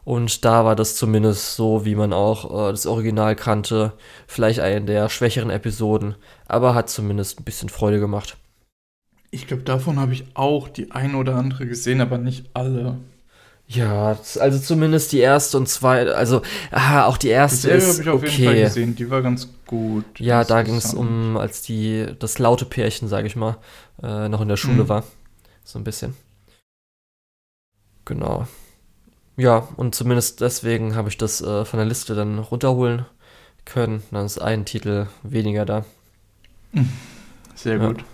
[0.04, 3.94] Und da war das zumindest so, wie man auch äh, das Original kannte.
[4.28, 6.16] Vielleicht eine der schwächeren Episoden,
[6.48, 8.38] aber hat zumindest ein bisschen Freude gemacht.
[9.30, 12.98] Ich glaube, davon habe ich auch die ein oder andere gesehen, aber nicht alle.
[13.68, 18.02] Ja, also zumindest die erste und zweite, also ah, auch die erste die ist habe
[18.02, 18.30] ich auf okay.
[18.30, 20.04] jeden Fall gesehen, die war ganz gut.
[20.20, 23.58] Ja, da ging es um, als die das laute Pärchen, sage ich mal,
[24.04, 24.90] äh, noch in der Schule mhm.
[24.90, 25.04] war,
[25.64, 26.16] so ein bisschen.
[28.04, 28.46] Genau.
[29.42, 33.08] Ja, und zumindest deswegen habe ich das äh, von der Liste dann runterholen
[33.66, 34.04] können.
[34.12, 35.84] Dann ist ein Titel weniger da.
[37.56, 38.06] Sehr gut.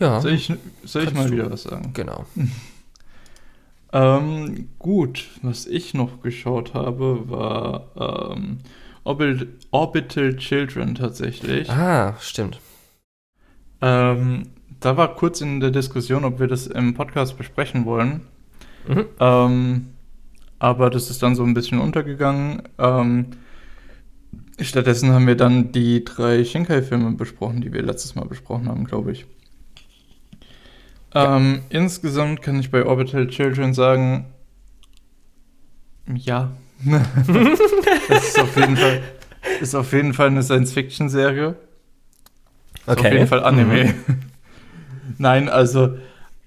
[0.00, 0.20] Ja.
[0.20, 0.52] Soll ich,
[0.82, 1.92] soll ich mal wieder was sagen?
[1.94, 2.26] Genau.
[3.92, 8.58] ähm, gut, was ich noch geschaut habe, war ähm,
[9.04, 11.70] Orbit Orbital Children tatsächlich.
[11.70, 12.58] Ah, stimmt.
[13.80, 14.48] Ähm,
[14.80, 18.26] da war kurz in der Diskussion, ob wir das im Podcast besprechen wollen.
[18.88, 19.06] Mhm.
[19.20, 19.86] Ähm,
[20.58, 22.62] aber das ist dann so ein bisschen untergegangen.
[22.78, 23.26] Ähm,
[24.60, 29.12] stattdessen haben wir dann die drei Shinkai-Filme besprochen, die wir letztes Mal besprochen haben, glaube
[29.12, 29.26] ich.
[31.14, 31.36] Ja.
[31.36, 34.26] Ähm, insgesamt kann ich bei Orbital Children sagen,
[36.14, 36.52] ja.
[38.08, 39.02] das ist auf jeden Fall,
[39.60, 41.56] ist auf jeden Fall eine Science-Fiction-Serie.
[42.86, 43.00] Okay.
[43.00, 43.94] Auf jeden Fall Anime.
[44.06, 44.18] Mhm.
[45.18, 45.96] Nein, also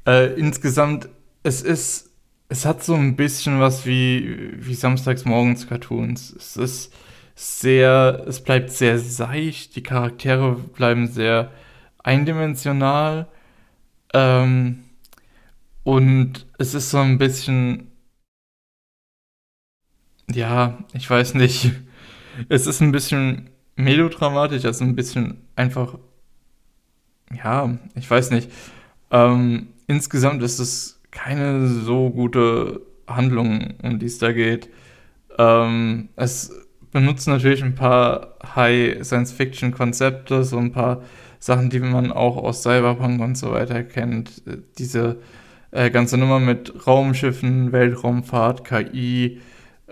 [0.05, 1.09] äh, insgesamt,
[1.43, 2.08] es ist
[2.49, 6.31] es hat so ein bisschen was wie, wie samstagsmorgens Cartoons.
[6.31, 6.93] Es ist
[7.35, 11.51] sehr, es bleibt sehr seicht, die Charaktere bleiben sehr
[11.99, 13.27] eindimensional.
[14.13, 14.83] Ähm,
[15.83, 17.91] und es ist so ein bisschen,
[20.31, 21.71] ja, ich weiß nicht,
[22.49, 25.99] es ist ein bisschen melodramatisch, also ein bisschen einfach,
[27.31, 28.51] ja, ich weiß nicht.
[29.11, 34.69] Ähm, insgesamt ist es keine so gute Handlung, um die es da geht.
[35.37, 36.51] Ähm, es
[36.91, 41.03] benutzt natürlich ein paar High-Science-Fiction-Konzepte, so ein paar
[41.39, 44.43] Sachen, die man auch aus Cyberpunk und so weiter kennt.
[44.77, 45.19] Diese
[45.71, 49.39] äh, ganze Nummer mit Raumschiffen, Weltraumfahrt, KI,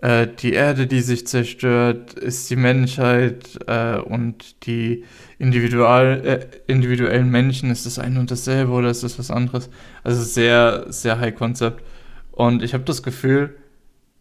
[0.01, 5.03] äh, die Erde, die sich zerstört, ist die Menschheit äh, und die
[5.39, 9.69] individual, äh, individuellen Menschen, ist das ein und dasselbe oder ist das was anderes?
[10.03, 11.83] Also sehr, sehr High Concept.
[12.31, 13.55] Und ich habe das Gefühl,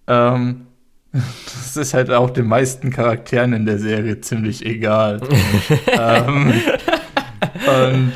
[0.06, 0.66] ähm,
[1.12, 5.20] das ist halt auch den meisten Charakteren in der Serie ziemlich egal.
[5.86, 6.54] ähm,
[7.66, 8.12] und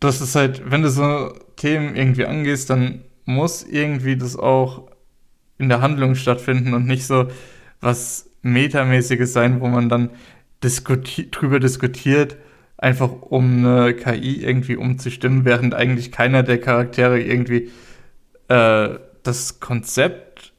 [0.00, 4.88] das ist halt, wenn du so Themen irgendwie angehst, dann muss irgendwie das auch
[5.58, 7.28] in der Handlung stattfinden und nicht so
[7.80, 10.10] was Metamäßiges sein, wo man dann
[10.62, 12.36] diskuti drüber diskutiert,
[12.76, 17.70] einfach um eine KI irgendwie umzustimmen, während eigentlich keiner der Charaktere irgendwie
[18.48, 18.88] äh,
[19.22, 20.52] das Konzept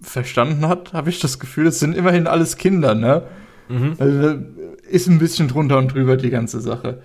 [0.00, 1.66] verstanden hat, habe ich das Gefühl.
[1.68, 3.22] Es sind immerhin alles Kinder, ne?
[3.68, 3.94] Mhm.
[3.98, 4.38] Also,
[4.88, 7.02] ist ein bisschen drunter und drüber die ganze Sache.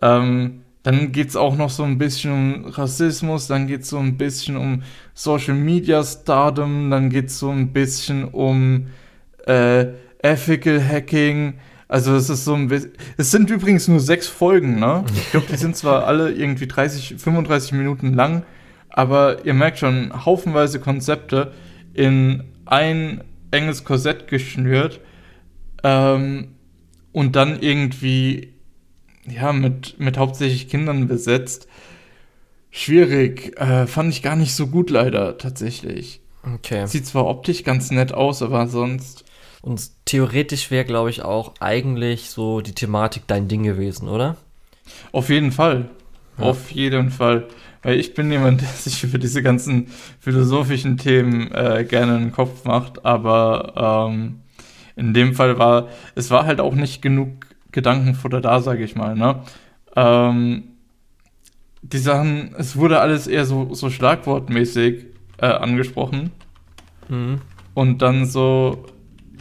[0.00, 3.98] Ähm, dann geht es auch noch so ein bisschen um Rassismus, dann geht es so
[3.98, 4.82] ein bisschen um
[5.14, 8.88] Social Media Stardom, dann geht es so ein bisschen um
[9.46, 9.86] äh,
[10.22, 11.54] Ethical Hacking.
[11.86, 12.92] Also es ist so ein bisschen.
[13.16, 15.04] Es sind übrigens nur sechs Folgen, ne?
[15.14, 18.44] Ich glaube, die sind zwar alle irgendwie 30, 35 Minuten lang,
[18.88, 21.52] aber ihr merkt schon, haufenweise Konzepte
[21.94, 25.00] in ein enges Korsett geschnürt
[25.84, 26.48] ähm,
[27.12, 28.54] und dann irgendwie
[29.26, 31.68] ja, mit, mit hauptsächlich Kindern besetzt.
[32.70, 33.58] Schwierig.
[33.60, 36.20] Äh, fand ich gar nicht so gut leider, tatsächlich.
[36.54, 36.86] Okay.
[36.86, 39.24] Sieht zwar optisch ganz nett aus, aber sonst.
[39.60, 44.36] Und theoretisch wäre, glaube ich, auch eigentlich so die Thematik dein Ding gewesen, oder?
[45.12, 45.90] Auf jeden Fall.
[46.38, 46.44] Ja.
[46.44, 47.46] Auf jeden Fall.
[47.82, 52.64] Weil ich bin jemand, der sich über diese ganzen philosophischen Themen äh, gerne einen Kopf
[52.64, 54.40] macht, aber ähm,
[54.96, 59.16] in dem Fall war, es war halt auch nicht genug Gedankenfutter da, sage ich mal.
[59.16, 59.42] Ne?
[59.96, 60.64] Ähm,
[61.82, 65.06] die Sachen, es wurde alles eher so, so schlagwortmäßig
[65.38, 66.30] äh, angesprochen
[67.08, 67.40] mhm.
[67.74, 68.86] und dann so,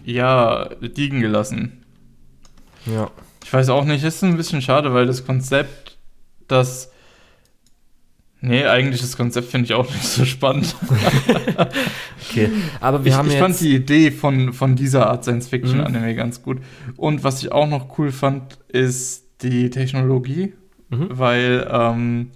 [0.04, 1.84] ja, liegen gelassen.
[2.86, 3.12] Ja.
[3.44, 5.98] Ich weiß auch nicht, ist ein bisschen schade, weil das Konzept,
[6.48, 6.91] das
[8.44, 10.76] Nee, eigentlich das Konzept finde ich auch nicht so spannend.
[12.22, 16.16] okay, aber wir ich, haben ich fand die Idee von, von dieser Art Science-Fiction-Anime mhm.
[16.16, 16.60] ganz gut.
[16.98, 20.54] Und was ich auch noch cool fand, ist die Technologie,
[20.90, 21.08] mhm.
[21.10, 22.32] weil ähm,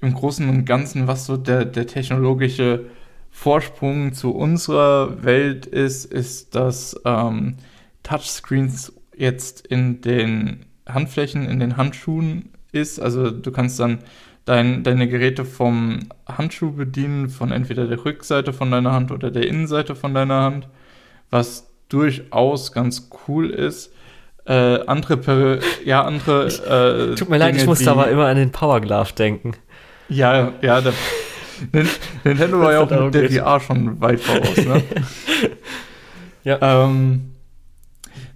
[0.00, 2.86] im Großen und Ganzen, was so der, der technologische
[3.30, 7.56] Vorsprung zu unserer Welt ist, ist, dass ähm,
[8.02, 12.98] Touchscreens jetzt in den Handflächen, in den Handschuhen ist.
[12.98, 13.98] Also du kannst dann
[14.50, 19.46] dein, deine Geräte vom Handschuh bedienen, von entweder der Rückseite von deiner Hand oder der
[19.46, 20.68] Innenseite von deiner Hand,
[21.30, 23.92] was durchaus ganz cool ist.
[24.46, 26.46] Äh, andere, ja, andere.
[27.12, 29.52] Äh, Tut mir leid, ich musste aber immer an den Power Glove denken.
[30.08, 30.94] Ja, ja, der,
[32.24, 34.82] Nintendo war ja auch mit der VR schon weit voraus, ne?
[36.42, 36.58] ja.
[36.60, 37.29] Ähm,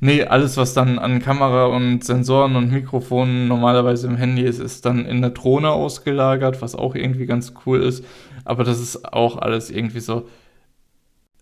[0.05, 4.85] Nee, alles, was dann an Kamera und Sensoren und Mikrofonen normalerweise im Handy ist, ist
[4.85, 8.05] dann in der Drohne ausgelagert, was auch irgendwie ganz cool ist.
[8.45, 10.29] Aber das ist auch alles irgendwie so.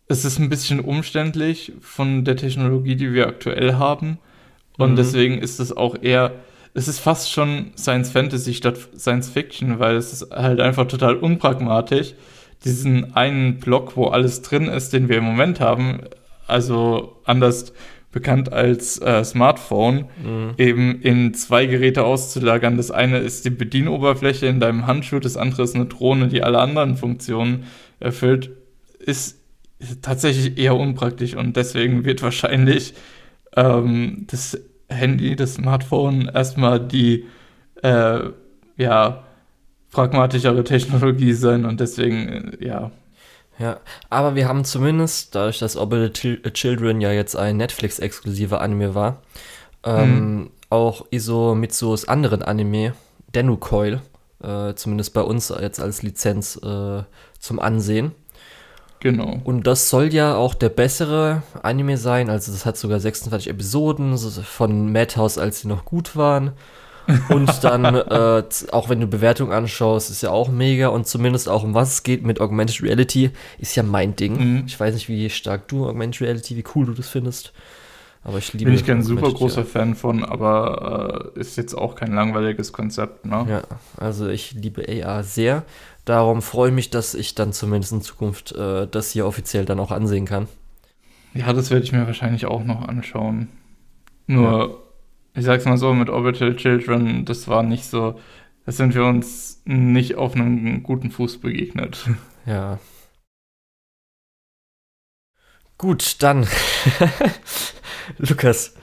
[0.06, 4.18] Es ist ein bisschen umständlich von der Technologie, die wir aktuell haben.
[4.78, 4.96] Und mhm.
[4.96, 6.30] deswegen ist es auch eher,
[6.72, 11.16] es ist fast schon Science Fantasy statt Science Fiction, weil es ist halt einfach total
[11.16, 12.14] unpragmatisch,
[12.64, 16.02] diesen einen Block, wo alles drin ist, den wir im Moment haben,
[16.46, 17.72] also anders
[18.12, 20.54] bekannt als äh, Smartphone, mhm.
[20.58, 22.76] eben in zwei Geräte auszulagern.
[22.76, 26.58] Das eine ist die Bedienoberfläche in deinem Handschuh, das andere ist eine Drohne, die alle
[26.58, 27.64] anderen Funktionen
[27.98, 28.50] erfüllt,
[28.98, 29.38] ist
[30.02, 32.94] tatsächlich eher unpraktisch und deswegen wird wahrscheinlich
[33.56, 37.24] ähm, das Handy, das Smartphone erstmal die
[37.82, 38.20] äh,
[38.76, 39.24] ja
[39.90, 42.90] pragmatischere Technologie sein und deswegen äh, ja
[43.58, 48.94] ja, aber wir haben zumindest, dadurch, dass Obel the Children ja jetzt ein Netflix-exklusiver Anime
[48.94, 49.22] war,
[49.84, 50.50] ähm, mhm.
[50.70, 52.94] auch Iso Mitsuos anderen Anime,
[53.34, 54.00] Denu Coil,
[54.42, 57.02] äh, zumindest bei uns jetzt als Lizenz äh,
[57.38, 58.12] zum Ansehen.
[59.00, 59.40] Genau.
[59.42, 62.30] Und das soll ja auch der bessere Anime sein.
[62.30, 66.52] Also, das hat sogar 26 Episoden von Madhouse, als sie noch gut waren.
[67.28, 70.88] Und dann, äh, auch wenn du Bewertungen anschaust, ist ja auch mega.
[70.88, 74.38] Und zumindest auch um was es geht mit Augmented Reality, ist ja mein Ding.
[74.38, 74.64] Mhm.
[74.66, 77.52] Ich weiß nicht, wie stark du Augmented Reality, wie cool du das findest.
[78.24, 79.64] Aber ich liebe Bin ich kein super großer.
[79.64, 83.44] Fan von, aber äh, ist jetzt auch kein langweiliges Konzept, ne?
[83.48, 83.62] Ja,
[83.96, 85.64] also ich liebe AR sehr.
[86.04, 89.80] Darum freue ich mich, dass ich dann zumindest in Zukunft äh, das hier offiziell dann
[89.80, 90.46] auch ansehen kann.
[91.34, 93.48] Ja, das werde ich mir wahrscheinlich auch noch anschauen.
[94.26, 94.81] Nur
[95.34, 98.18] ich sag's mal so, mit Orbital Children, das war nicht so,
[98.66, 102.08] da sind wir uns nicht auf einem guten Fuß begegnet.
[102.44, 102.80] Ja,
[105.82, 106.46] Gut, dann.
[108.18, 108.74] Lukas.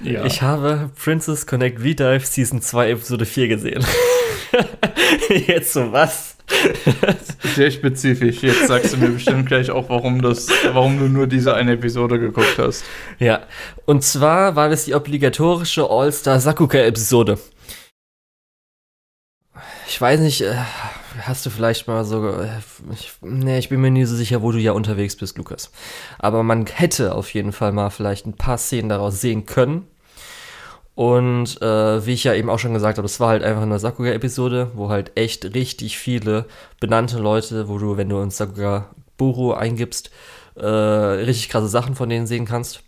[0.00, 0.24] Ja.
[0.24, 3.84] Ich habe Princess Connect Redive Season 2 Episode 4 gesehen.
[5.46, 6.38] Jetzt so was?
[7.54, 8.42] Sehr spezifisch.
[8.42, 12.18] Jetzt sagst du mir bestimmt gleich auch, warum, das, warum du nur diese eine Episode
[12.18, 12.84] geguckt hast.
[13.18, 13.42] Ja,
[13.84, 17.38] und zwar war das die obligatorische All-Star Sakuka-Episode.
[19.86, 20.54] Ich weiß nicht, äh,
[21.20, 22.30] hast du vielleicht mal so.
[22.30, 22.48] Äh,
[22.92, 25.70] ich, nee, ich bin mir nie so sicher, wo du ja unterwegs bist, Lukas.
[26.18, 29.86] Aber man hätte auf jeden Fall mal vielleicht ein paar Szenen daraus sehen können.
[30.94, 33.78] Und äh, wie ich ja eben auch schon gesagt habe, es war halt einfach eine
[33.78, 36.44] Sakuga-Episode, wo halt echt richtig viele
[36.80, 40.10] benannte Leute, wo du, wenn du ins Sakuga Buru eingibst,
[40.56, 42.82] äh, richtig krasse Sachen von denen sehen kannst.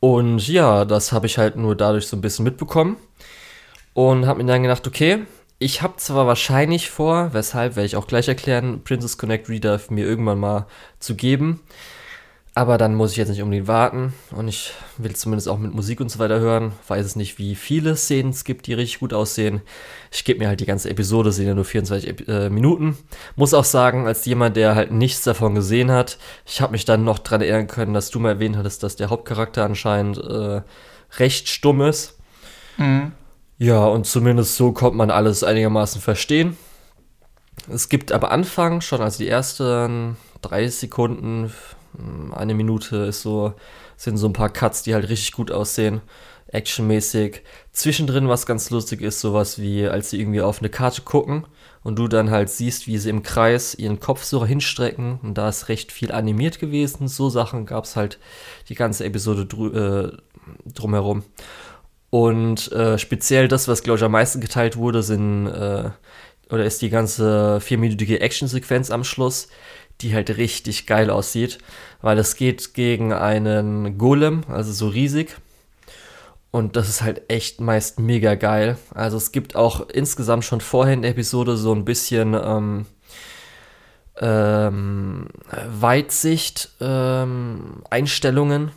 [0.00, 2.96] Und ja, das habe ich halt nur dadurch so ein bisschen mitbekommen.
[3.92, 5.26] Und habe mir dann gedacht, okay,
[5.58, 10.06] ich habe zwar wahrscheinlich vor, weshalb werde ich auch gleich erklären, Princess Connect Reader mir
[10.06, 10.66] irgendwann mal
[11.00, 11.60] zu geben.
[12.52, 16.00] Aber dann muss ich jetzt nicht unbedingt warten und ich will zumindest auch mit Musik
[16.00, 16.72] und so weiter hören.
[16.88, 19.62] Weiß es nicht, wie viele Szenen es gibt, die richtig gut aussehen.
[20.10, 22.98] Ich gebe mir halt die ganze Episode, sind ja nur 24 äh, Minuten.
[23.36, 27.04] Muss auch sagen, als jemand, der halt nichts davon gesehen hat, ich habe mich dann
[27.04, 30.62] noch dran erinnern können, dass du mal erwähnt hattest, dass der Hauptcharakter anscheinend äh,
[31.18, 32.18] recht stumm ist.
[32.78, 33.12] Mhm.
[33.58, 36.56] Ja, und zumindest so kommt man alles einigermaßen verstehen.
[37.72, 41.52] Es gibt aber Anfang schon, also die ersten 30 Sekunden,
[42.32, 43.54] eine Minute ist so,
[43.96, 46.00] sind so ein paar Cuts, die halt richtig gut aussehen,
[46.48, 47.42] actionmäßig.
[47.72, 51.46] Zwischendrin, was ganz lustig ist, sowas wie, als sie irgendwie auf eine Karte gucken
[51.82, 55.48] und du dann halt siehst, wie sie im Kreis ihren Kopf so hinstrecken und da
[55.48, 57.08] ist recht viel animiert gewesen.
[57.08, 58.18] So Sachen gab es halt
[58.68, 60.12] die ganze Episode dr äh,
[60.66, 61.22] drumherum.
[62.10, 65.90] Und äh, speziell das, was glaube ich am meisten geteilt wurde, sind äh,
[66.50, 69.48] oder ist die ganze vierminütige Actionsequenz am Schluss,
[70.00, 71.58] die halt richtig geil aussieht,
[72.02, 75.36] weil es geht gegen einen Golem, also so riesig.
[76.50, 78.76] Und das ist halt echt meist mega geil.
[78.92, 82.86] Also es gibt auch insgesamt schon vorher in der Episode so ein bisschen ähm,
[84.16, 85.28] ähm,
[85.68, 87.82] Weitsicht ähm.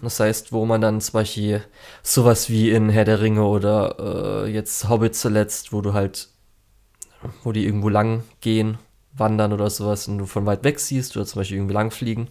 [0.02, 1.64] Das heißt, wo man dann zum Beispiel
[2.04, 6.30] sowas wie in Herr der Ringe oder äh, jetzt Hobbit zuletzt, wo du halt,
[7.44, 8.78] wo die irgendwo lang gehen
[9.16, 12.30] wandern oder sowas und du von weit weg siehst oder zum Beispiel irgendwie lang fliegen.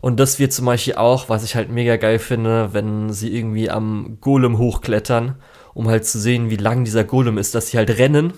[0.00, 3.70] Und das wird zum Beispiel auch, was ich halt mega geil finde, wenn sie irgendwie
[3.70, 5.36] am Golem hochklettern,
[5.74, 8.32] um halt zu sehen, wie lang dieser Golem ist, dass sie halt rennen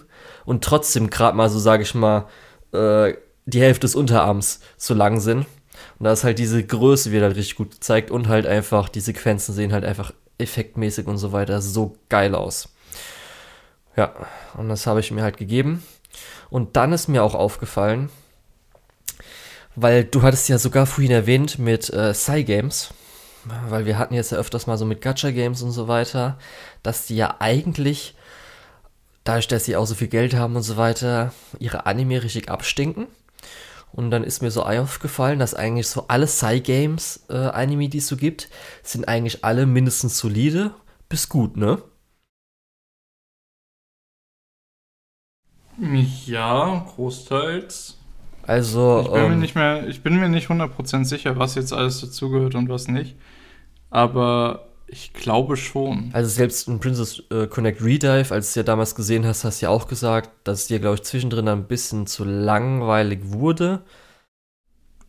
[0.44, 2.26] und trotzdem gerade mal so, sage ich mal,
[2.72, 3.14] äh,
[3.46, 5.46] die Hälfte des Unterarms so lang sind.
[5.98, 9.00] Und da ist halt diese Größe wird halt richtig gut gezeigt und halt einfach, die
[9.00, 12.68] Sequenzen sehen halt einfach effektmäßig und so weiter so geil aus.
[13.96, 14.14] Ja,
[14.56, 15.82] und das habe ich mir halt gegeben.
[16.52, 18.10] Und dann ist mir auch aufgefallen,
[19.74, 22.12] weil du hattest ja sogar vorhin erwähnt mit äh,
[22.42, 22.92] Games,
[23.70, 26.36] weil wir hatten jetzt ja öfters mal so mit Gacha Games und so weiter,
[26.82, 28.14] dass die ja eigentlich,
[29.24, 33.06] dadurch, dass sie auch so viel Geld haben und so weiter, ihre Anime richtig abstinken.
[33.90, 38.08] Und dann ist mir so aufgefallen, dass eigentlich so alle Psy-Games, äh, Anime, die es
[38.08, 38.50] so gibt,
[38.82, 40.72] sind eigentlich alle mindestens solide
[41.08, 41.82] bis gut, ne?
[46.26, 47.98] Ja, großteils.
[48.46, 49.02] Also.
[49.04, 52.00] Ich bin, ähm, mir, nicht mehr, ich bin mir nicht 100% sicher, was jetzt alles
[52.00, 53.16] dazugehört und was nicht.
[53.90, 56.10] Aber ich glaube schon.
[56.12, 59.66] Also selbst in Princess äh, Connect Redive, als du ja damals gesehen hast, hast du
[59.66, 63.82] ja auch gesagt, dass es dir, glaube ich, zwischendrin ein bisschen zu langweilig wurde.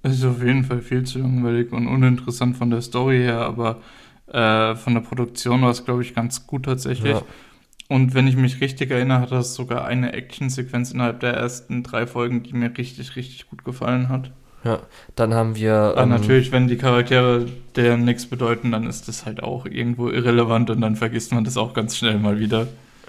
[0.02, 3.82] Es ist auf jeden Fall viel zu langweilig und uninteressant von der Story her, aber
[4.28, 7.14] äh, von der Produktion war es, glaube ich, ganz gut tatsächlich.
[7.14, 7.24] Ja.
[7.94, 12.08] Und wenn ich mich richtig erinnere, hat das sogar eine Actionsequenz innerhalb der ersten drei
[12.08, 14.32] Folgen, die mir richtig, richtig gut gefallen hat.
[14.64, 14.80] Ja,
[15.16, 15.94] dann haben wir.
[15.96, 20.72] Ähm, natürlich, wenn die Charaktere der nichts bedeuten, dann ist das halt auch irgendwo irrelevant
[20.72, 22.66] und dann vergisst man das auch ganz schnell mal wieder.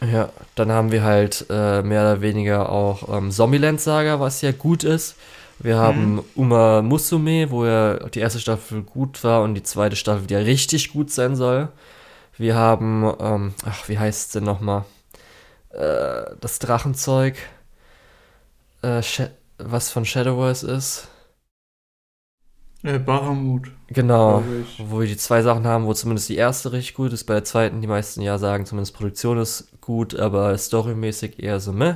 [0.06, 4.52] Ja, dann haben wir halt äh, mehr oder weniger auch ähm, Zombieland Saga, was ja
[4.52, 5.16] gut ist.
[5.60, 6.24] Wir haben mhm.
[6.34, 10.40] Uma Musume, wo ja die erste Staffel gut war und die zweite Staffel, die ja
[10.40, 11.70] richtig gut sein soll.
[12.36, 14.84] Wir haben, ähm, ach, wie heißt es denn nochmal?
[15.70, 17.36] Äh, das Drachenzeug,
[18.82, 19.02] äh,
[19.58, 21.08] was von Shadowverse ist.
[22.82, 23.70] Äh, Bahamut.
[23.88, 24.42] Genau,
[24.78, 27.44] wo wir die zwei Sachen haben, wo zumindest die erste richtig gut ist, bei der
[27.44, 31.94] zweiten die meisten ja sagen, zumindest Produktion ist gut, aber storymäßig eher so meh.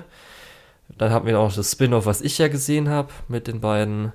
[0.97, 4.13] Dann haben wir auch das Spin-off, was ich ja gesehen habe, mit den beiden,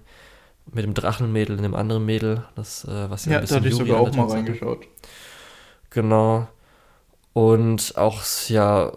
[0.71, 3.59] mit dem Drachenmädel und dem anderen Mädel, das, äh, was ja, ja ein bisschen da
[3.59, 4.79] hatte ich sogar auch mal reingeschaut.
[4.79, 4.87] Hatte.
[5.93, 6.47] Genau.
[7.33, 8.91] Und auch, ja,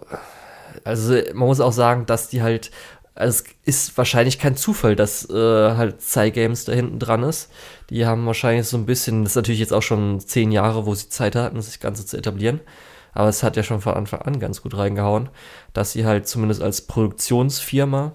[0.83, 2.71] also man muss auch sagen, dass die halt
[3.17, 7.51] also es ist wahrscheinlich kein Zufall, dass äh, halt Cygames da hinten dran ist.
[7.89, 10.93] Die haben wahrscheinlich so ein bisschen, das ist natürlich jetzt auch schon zehn Jahre, wo
[10.93, 12.59] sie Zeit hatten, das Ganze zu etablieren.
[13.13, 15.29] Aber es hat ja schon von Anfang an ganz gut reingehauen,
[15.73, 18.13] dass sie halt zumindest als Produktionsfirma,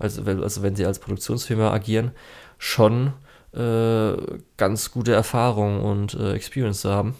[0.00, 2.10] also, also wenn sie als Produktionsfirma agieren,
[2.58, 3.12] schon
[3.54, 4.16] äh,
[4.56, 7.14] ganz gute Erfahrungen und äh, Experience haben.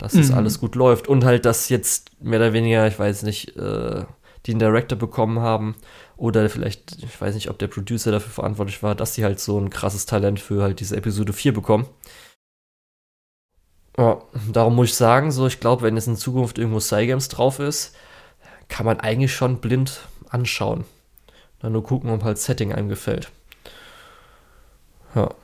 [0.00, 0.34] Dass das mhm.
[0.34, 1.08] alles gut läuft.
[1.08, 4.04] Und halt, dass jetzt mehr oder weniger, ich weiß nicht, äh,
[4.46, 5.76] die einen Director bekommen haben
[6.16, 9.60] oder vielleicht, ich weiß nicht, ob der Producer dafür verantwortlich war, dass sie halt so
[9.60, 11.86] ein krasses Talent für halt diese Episode 4 bekommen.
[13.98, 17.58] Ja, darum muss ich sagen, so, ich glaube, wenn es in Zukunft irgendwo Cygames drauf
[17.58, 17.94] ist,
[18.68, 20.84] kann man eigentlich schon blind anschauen.
[21.58, 23.30] Dann nur gucken, ob halt Setting einem gefällt.
[25.14, 25.34] Ja.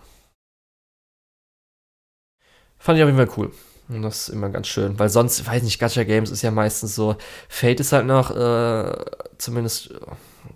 [2.79, 3.53] Fand ich auf jeden Fall cool.
[3.89, 6.95] Und das ist immer ganz schön, weil sonst, weiß nicht, Gacha Games ist ja meistens
[6.95, 7.17] so,
[7.49, 8.97] Fate ist halt noch, äh,
[9.39, 9.95] zumindest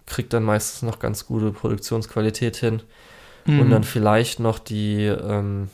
[0.07, 2.83] kriegt dann meistens noch ganz gute Produktionsqualität hin.
[3.47, 3.61] Mhm.
[3.61, 5.71] Und dann vielleicht noch die ähm,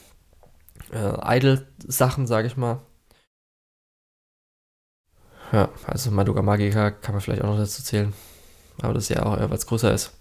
[0.92, 2.80] äh, Idle-Sachen, sage ich mal.
[5.52, 8.12] Ja, also Madoka Magica kann man vielleicht auch noch dazu zählen.
[8.82, 10.15] Aber das ja auch eher, weil es größer ist.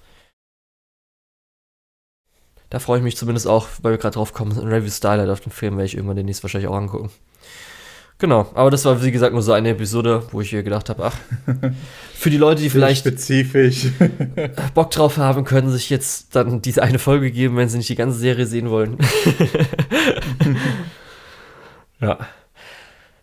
[2.76, 5.40] Da freue ich mich zumindest auch, weil wir gerade drauf kommen, ein Review Starlight auf
[5.40, 7.10] den Film werde ich irgendwann demnächst wahrscheinlich auch angucken.
[8.18, 11.06] Genau, aber das war wie gesagt nur so eine Episode, wo ich hier gedacht habe,
[11.06, 11.18] ach,
[12.14, 13.92] für die Leute, die vielleicht spezifisch
[14.74, 17.96] Bock drauf haben, können sich jetzt dann diese eine Folge geben, wenn sie nicht die
[17.96, 18.98] ganze Serie sehen wollen.
[22.02, 22.28] ja.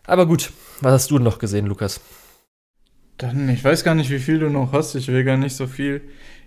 [0.07, 0.51] Aber gut,
[0.81, 2.01] was hast du noch gesehen, Lukas?
[3.19, 4.95] Dann, ich weiß gar nicht, wie viel du noch hast.
[4.95, 6.01] Ich will gar nicht so viel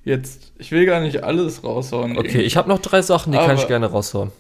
[0.07, 0.53] jetzt.
[0.59, 2.13] Ich will gar nicht alles raushauen.
[2.17, 2.43] Okay, irgendwie.
[2.43, 4.31] ich habe noch drei Sachen, die Aber, kann ich gerne raushauen.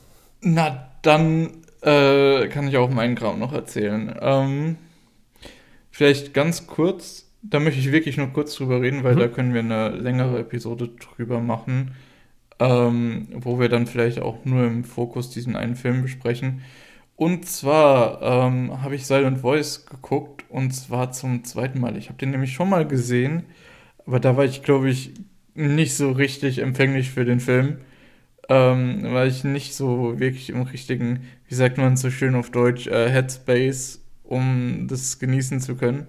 [0.40, 1.50] Na, dann
[1.82, 4.14] äh, kann ich auch meinen Kram noch erzählen.
[4.20, 4.76] Ähm,
[5.90, 9.18] vielleicht ganz kurz, da möchte ich wirklich nur kurz drüber reden, weil mhm.
[9.18, 11.94] da können wir eine längere Episode drüber machen,
[12.60, 16.62] ähm, wo wir dann vielleicht auch nur im Fokus diesen einen Film besprechen.
[17.16, 21.96] Und zwar ähm, habe ich Silent Voice geguckt und zwar zum zweiten Mal.
[21.96, 23.46] Ich habe den nämlich schon mal gesehen,
[24.06, 25.12] aber da war ich, glaube ich,
[25.56, 27.78] nicht so richtig empfänglich für den Film
[28.48, 32.86] ähm, weil ich nicht so wirklich im richtigen, wie sagt man so schön auf Deutsch,
[32.86, 36.06] äh, Headspace, um das genießen zu können.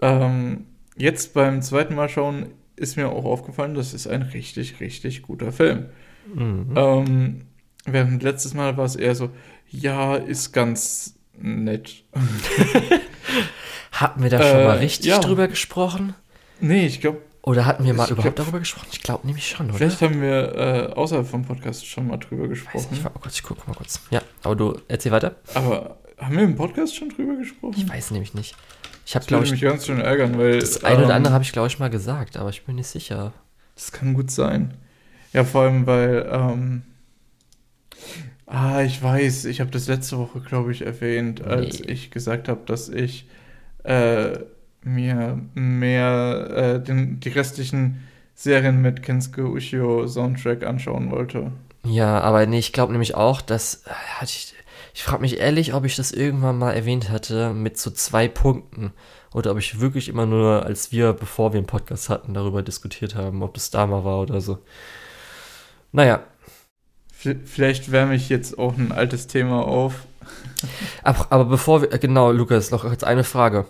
[0.00, 0.66] Ähm,
[0.96, 5.50] jetzt beim zweiten Mal schauen ist mir auch aufgefallen, das ist ein richtig, richtig guter
[5.50, 5.86] Film.
[6.32, 6.74] Mhm.
[6.76, 7.40] Ähm,
[7.86, 9.30] während letztes Mal war es eher so,
[9.68, 12.04] ja, ist ganz nett.
[13.90, 15.18] Hatten wir da schon äh, mal richtig ja.
[15.18, 16.14] drüber gesprochen?
[16.60, 18.88] Nee, ich glaube, oder hatten wir mal ich überhaupt glaub, darüber gesprochen?
[18.92, 19.78] Ich glaube nämlich schon, oder?
[19.78, 22.88] Vielleicht haben wir äh, außerhalb vom Podcast schon mal drüber gesprochen.
[22.92, 24.02] Ich, oh Gott, ich gucke mal kurz.
[24.10, 25.36] Ja, aber du erzähl weiter.
[25.54, 27.74] Aber haben wir im Podcast schon drüber gesprochen?
[27.78, 28.54] Ich weiß nämlich nicht.
[29.06, 31.42] Ich habe glaube ich mich ganz schön ärgern, weil das eine ähm, oder andere habe
[31.42, 33.32] ich glaube ich mal gesagt, aber ich bin nicht sicher.
[33.74, 34.74] Das kann gut sein.
[35.32, 36.82] Ja, vor allem weil ähm,
[38.44, 41.92] ah, ich weiß, ich habe das letzte Woche glaube ich erwähnt, als nee.
[41.92, 43.26] ich gesagt habe, dass ich
[43.84, 44.38] äh,
[44.82, 51.52] mir mehr äh, den, die restlichen Serien mit Kensuke Ushio Soundtrack anschauen wollte.
[51.84, 54.54] Ja, aber nee, ich glaube nämlich auch, dass äh, ich,
[54.94, 58.92] ich frage mich ehrlich, ob ich das irgendwann mal erwähnt hatte mit so zwei Punkten
[59.32, 63.14] oder ob ich wirklich immer nur, als wir, bevor wir einen Podcast hatten, darüber diskutiert
[63.14, 64.58] haben, ob das da mal war oder so.
[65.92, 66.22] Naja.
[67.10, 70.06] Vielleicht wärme ich jetzt auch ein altes Thema auf.
[71.02, 73.66] aber, aber bevor wir, genau, Lukas, noch jetzt eine Frage.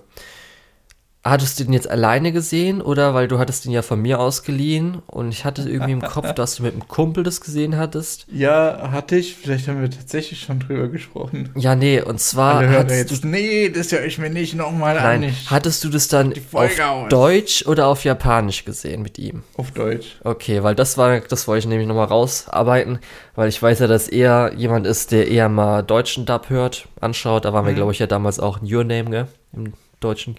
[1.31, 5.03] Hattest du den jetzt alleine gesehen oder weil du hattest den ja von mir ausgeliehen
[5.07, 8.26] und ich hatte irgendwie im Kopf, dass du mit einem Kumpel das gesehen hattest?
[8.33, 9.35] Ja, hatte ich.
[9.35, 11.51] Vielleicht haben wir tatsächlich schon drüber gesprochen.
[11.57, 15.20] Ja, nee, und zwar jetzt, du nee, das höre ich mir nicht nochmal an.
[15.20, 17.09] Nein, hattest du das dann auf aus.
[17.09, 19.43] Deutsch oder auf Japanisch gesehen mit ihm?
[19.57, 20.16] Auf Deutsch.
[20.24, 22.99] Okay, weil das war, das wollte ich nämlich nochmal rausarbeiten,
[23.35, 27.45] weil ich weiß ja, dass er jemand ist, der eher mal deutschen Dub hört, anschaut.
[27.45, 27.68] Da waren mhm.
[27.68, 29.29] wir, glaube ich, ja damals auch in Your Name, gell?
[29.53, 30.37] Im deutschen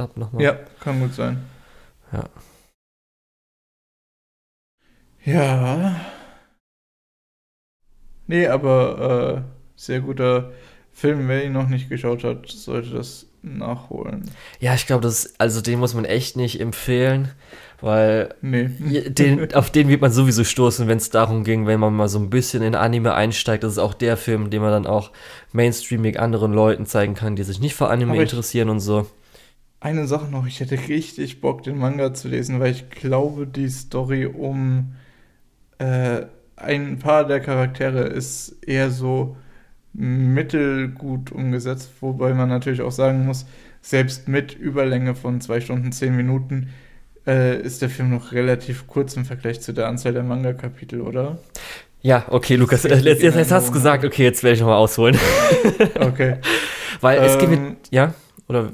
[0.00, 0.42] Dub nochmal.
[0.42, 1.44] Ja, kann gut sein.
[2.10, 2.24] Ja.
[5.24, 6.00] Ja.
[8.26, 10.52] Nee, aber äh, sehr guter
[10.90, 11.28] Film.
[11.28, 14.30] Wer ihn noch nicht geschaut hat, sollte das nachholen.
[14.58, 17.28] Ja, ich glaube, das also den muss man echt nicht empfehlen,
[17.82, 18.68] weil nee.
[18.68, 22.18] den, auf den wird man sowieso stoßen, wenn es darum ging, wenn man mal so
[22.18, 23.64] ein bisschen in Anime einsteigt.
[23.64, 25.10] Das ist auch der Film, den man dann auch
[25.52, 29.06] mainstreamig anderen Leuten zeigen kann, die sich nicht für Anime aber interessieren und so
[29.80, 33.68] eine Sache noch, ich hätte richtig Bock, den Manga zu lesen, weil ich glaube, die
[33.68, 34.94] Story um
[35.78, 36.26] äh,
[36.56, 39.36] ein paar der Charaktere ist eher so
[39.92, 43.46] mittelgut umgesetzt, wobei man natürlich auch sagen muss,
[43.80, 46.68] selbst mit Überlänge von zwei Stunden, zehn Minuten
[47.26, 51.38] äh, ist der Film noch relativ kurz im Vergleich zu der Anzahl der Manga-Kapitel, oder?
[52.02, 55.18] Ja, okay, Lukas, äh, jetzt, jetzt hast du gesagt, okay, jetzt werde ich nochmal ausholen.
[55.98, 56.36] okay.
[57.00, 58.14] Weil es ähm, mit, ja,
[58.48, 58.70] oder?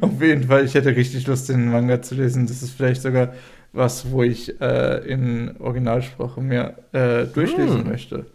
[0.00, 2.46] Auf jeden Fall, ich hätte richtig Lust, den Manga zu lesen.
[2.46, 3.34] Das ist vielleicht sogar
[3.72, 7.88] was, wo ich äh, in Originalsprache mehr äh, durchlesen hm.
[7.88, 8.26] möchte.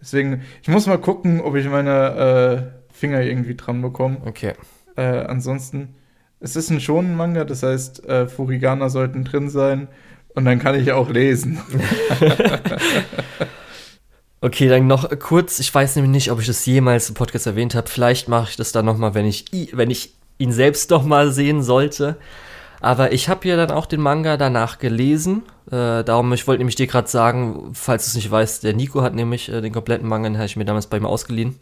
[0.00, 4.18] Deswegen, ich muss mal gucken, ob ich meine äh, Finger irgendwie dran bekomme.
[4.24, 4.52] Okay.
[4.96, 5.94] Äh, ansonsten,
[6.40, 9.88] es ist ein schonen Manga, das heißt, äh, Furigana sollten drin sein
[10.34, 11.58] und dann kann ich auch lesen.
[14.40, 17.74] okay, dann noch kurz, ich weiß nämlich nicht, ob ich das jemals im Podcast erwähnt
[17.74, 17.88] habe.
[17.88, 21.62] Vielleicht mache ich das dann nochmal, wenn ich, wenn ich ihn selbst noch mal sehen
[21.62, 22.16] sollte.
[22.80, 25.42] Aber ich habe ja dann auch den Manga danach gelesen.
[25.68, 29.02] Äh, darum, ich wollte nämlich dir gerade sagen, falls du es nicht weißt, der Nico
[29.02, 31.58] hat nämlich äh, den kompletten Manga, den habe ich mir damals bei ihm ausgeliehen.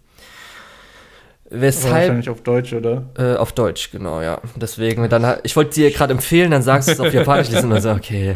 [1.50, 1.94] Weshalb.
[1.94, 3.04] Wahrscheinlich auf Deutsch, oder?
[3.16, 4.40] Äh, auf Deutsch, genau, ja.
[4.56, 7.80] Deswegen, dann, ich wollte dir gerade empfehlen, dann sagst du es auf Japanisch lesen und
[7.80, 8.34] so, okay.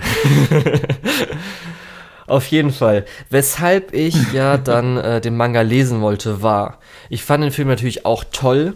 [2.27, 3.07] auf jeden Fall.
[3.31, 6.79] Weshalb ich ja dann äh, den Manga lesen wollte, war,
[7.09, 8.75] ich fand den Film natürlich auch toll,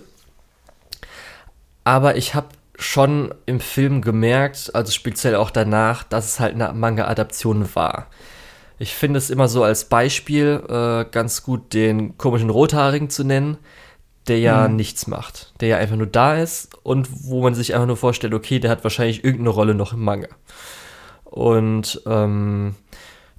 [1.85, 6.72] aber ich habe schon im Film gemerkt, also speziell auch danach, dass es halt eine
[6.72, 8.07] Manga-Adaption war.
[8.78, 13.59] Ich finde es immer so als Beispiel äh, ganz gut, den komischen Rothaarigen zu nennen,
[14.26, 14.76] der ja mhm.
[14.76, 18.35] nichts macht, der ja einfach nur da ist und wo man sich einfach nur vorstellt,
[18.35, 20.28] okay, der hat wahrscheinlich irgendeine Rolle noch im Manga.
[21.24, 22.74] Und ähm,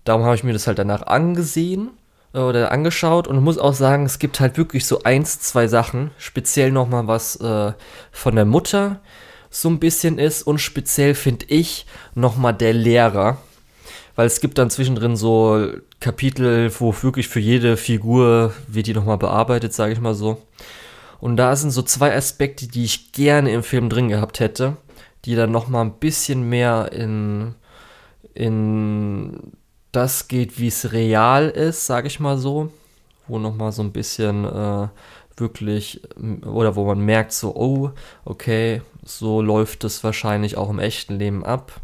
[0.04, 1.92] darum habe ich mir das halt danach angesehen
[2.34, 6.72] oder angeschaut und muss auch sagen, es gibt halt wirklich so eins, zwei Sachen, speziell
[6.72, 7.74] nochmal was äh,
[8.12, 9.00] von der Mutter
[9.52, 13.38] so ein bisschen ist und speziell finde ich nochmal der Lehrer,
[14.16, 15.68] weil es gibt dann zwischendrin so
[16.00, 20.42] Kapitel, wo wirklich für jede Figur wird die nochmal bearbeitet, sage ich mal so.
[21.20, 24.76] Und da sind so zwei Aspekte, die ich gerne im Film drin gehabt hätte,
[25.24, 27.56] die dann nochmal ein bisschen mehr in,
[28.34, 29.54] in
[29.94, 32.72] das geht, wie es real ist, sage ich mal so.
[33.28, 34.90] Wo nochmal so ein bisschen äh,
[35.38, 36.02] wirklich,
[36.46, 37.92] oder wo man merkt so, oh,
[38.26, 41.80] okay, so läuft es wahrscheinlich auch im echten Leben ab.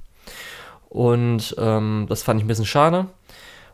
[0.89, 3.07] Und ähm, das fand ich ein bisschen schade.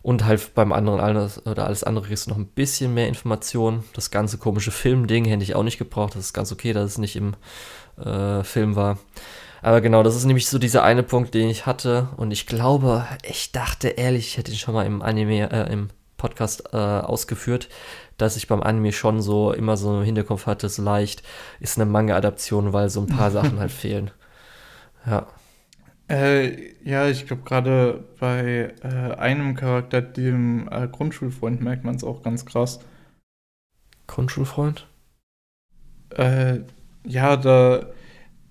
[0.01, 3.83] Und halt beim anderen alles, oder alles andere ist noch ein bisschen mehr Information.
[3.93, 6.13] Das ganze komische Filmding hätte ich auch nicht gebraucht.
[6.13, 7.33] Das ist ganz okay, dass es nicht im
[7.97, 8.99] äh, Film war.
[9.61, 12.09] Aber genau, das ist nämlich so dieser eine Punkt, den ich hatte.
[12.17, 15.89] Und ich glaube, ich dachte ehrlich, ich hätte ihn schon mal im Anime, äh, im
[16.17, 17.69] Podcast äh, ausgeführt,
[18.17, 21.23] dass ich beim Anime schon so immer so im Hinterkopf hatte, so leicht
[21.59, 24.11] ist eine Manga-Adaption, weil so ein paar Sachen halt fehlen.
[25.05, 25.27] Ja.
[26.07, 32.03] Äh, ja, ich glaube, gerade bei äh, einem Charakter, dem äh, Grundschulfreund, merkt man es
[32.03, 32.79] auch ganz krass.
[34.07, 34.87] Grundschulfreund?
[36.11, 36.59] Äh,
[37.03, 37.87] ja, da,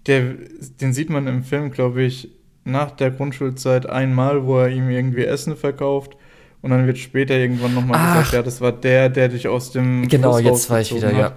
[0.06, 0.34] der,
[0.80, 2.30] den sieht man im Film, glaube ich,
[2.64, 6.16] nach der Grundschulzeit einmal, wo er ihm irgendwie Essen verkauft.
[6.62, 10.08] Und dann wird später irgendwann nochmal gesagt, ja, das war der, der dich aus dem.
[10.08, 11.18] Genau, jetzt war ich wieder, hat.
[11.18, 11.32] ja.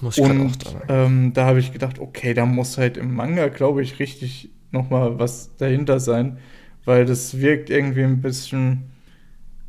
[0.00, 3.82] Muss ich und ähm, da habe ich gedacht, okay, da muss halt im Manga, glaube
[3.82, 6.38] ich, richtig nochmal was dahinter sein,
[6.84, 8.90] weil das wirkt irgendwie ein bisschen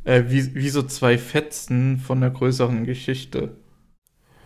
[0.04, 3.56] äh, wie, wie so zwei Fetzen von der größeren Geschichte.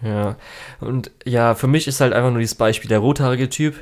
[0.03, 0.37] Ja,
[0.81, 3.75] und ja, für mich ist halt einfach nur dieses Beispiel der rothaarige Typ,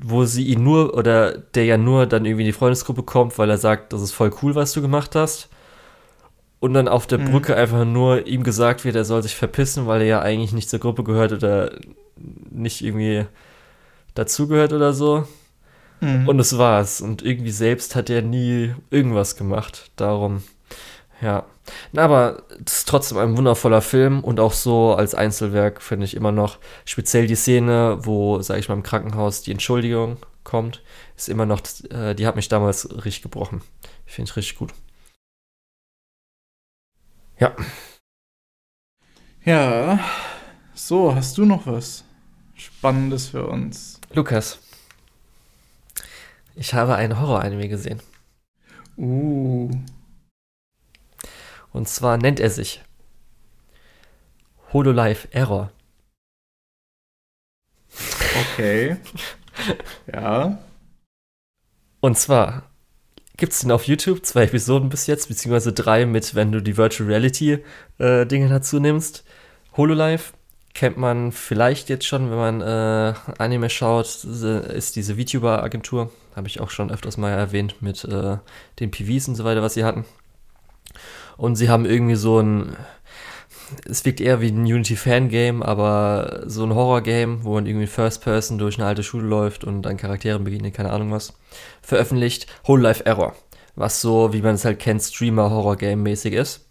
[0.00, 3.50] wo sie ihn nur, oder der ja nur dann irgendwie in die Freundesgruppe kommt, weil
[3.50, 5.48] er sagt, das ist voll cool, was du gemacht hast.
[6.60, 7.30] Und dann auf der mhm.
[7.30, 10.70] Brücke einfach nur ihm gesagt wird, er soll sich verpissen, weil er ja eigentlich nicht
[10.70, 11.72] zur Gruppe gehört oder
[12.50, 13.26] nicht irgendwie
[14.14, 15.26] dazugehört oder so.
[16.00, 16.28] Mhm.
[16.28, 17.00] Und es war's.
[17.00, 19.90] Und irgendwie selbst hat er nie irgendwas gemacht.
[19.96, 20.42] Darum,
[21.20, 21.44] ja.
[21.92, 26.14] Na, aber es ist trotzdem ein wundervoller Film und auch so als Einzelwerk finde ich
[26.14, 30.82] immer noch speziell die Szene, wo, sag ich mal, im Krankenhaus die Entschuldigung kommt,
[31.16, 31.60] ist immer noch,
[31.90, 33.62] äh, die hat mich damals richtig gebrochen.
[34.06, 34.72] Finde ich richtig gut.
[37.38, 37.54] Ja.
[39.44, 39.98] Ja.
[40.74, 42.04] So, hast du noch was
[42.54, 44.00] Spannendes für uns?
[44.12, 44.58] Lukas.
[46.54, 48.00] Ich habe einen Horror-Anime gesehen.
[48.96, 49.70] Uh.
[51.76, 52.80] Und zwar nennt er sich
[54.72, 55.70] Hololive Error.
[58.40, 58.96] Okay.
[60.12, 60.58] ja.
[62.00, 62.62] Und zwar
[63.36, 66.78] gibt es den auf YouTube, zwei Episoden bis jetzt, beziehungsweise drei mit, wenn du die
[66.78, 67.62] Virtual Reality
[67.98, 69.24] äh, Dinge dazu nimmst.
[69.76, 70.32] Hololive
[70.72, 76.10] kennt man vielleicht jetzt schon, wenn man äh, Anime schaut, ist diese VTuber-Agentur.
[76.34, 78.38] Habe ich auch schon öfters mal erwähnt mit äh,
[78.80, 80.06] den PVs und so weiter, was sie hatten.
[81.36, 82.76] Und sie haben irgendwie so ein,
[83.88, 88.58] es wirkt eher wie ein Unity-Fan-Game, aber so ein Horror-Game, wo man irgendwie First Person
[88.58, 91.34] durch eine alte Schule läuft und dann Charakteren begegnet, keine Ahnung was,
[91.82, 93.34] veröffentlicht Whole Life Error,
[93.74, 96.68] was so, wie man es halt kennt, Streamer-Horror-Game-mäßig ist.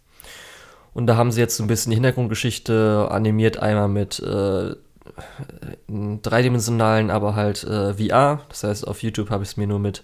[0.93, 4.76] Und da haben sie jetzt so ein bisschen die Hintergrundgeschichte animiert, einmal mit äh,
[5.88, 8.41] dreidimensionalen, aber halt äh, VR.
[8.49, 10.03] Das heißt, auf YouTube habe ich es mir nur mit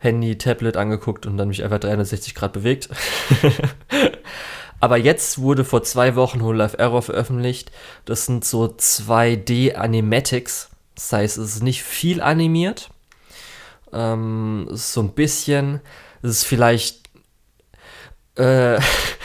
[0.00, 2.88] Handy, Tablet angeguckt und dann mich einfach 360 Grad bewegt.
[4.80, 7.70] Aber jetzt wurde vor zwei Wochen Whole Life Error veröffentlicht.
[8.06, 10.70] Das sind so 2D Animatics.
[10.94, 12.88] Das heißt, es ist nicht viel animiert.
[13.92, 15.80] Ähm, es ist so ein bisschen.
[16.22, 17.00] Es ist vielleicht.
[18.36, 18.80] Äh,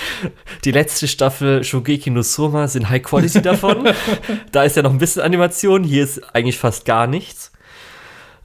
[0.66, 3.88] die letzte Staffel Shogeki no Soma sind High Quality davon.
[4.52, 5.86] da ist ja noch ein bisschen Animation.
[5.86, 7.54] Hier ist eigentlich fast gar nichts.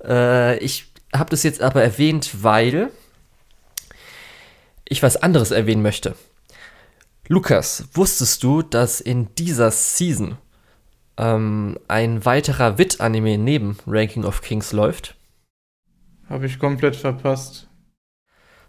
[0.05, 2.91] Äh, ich habe das jetzt aber erwähnt, weil
[4.85, 6.15] ich was anderes erwähnen möchte.
[7.29, 10.37] Lukas, wusstest du, dass in dieser Season
[11.17, 15.15] ähm, ein weiterer Wit-Anime neben Ranking of Kings läuft?
[16.29, 17.69] Habe ich komplett verpasst.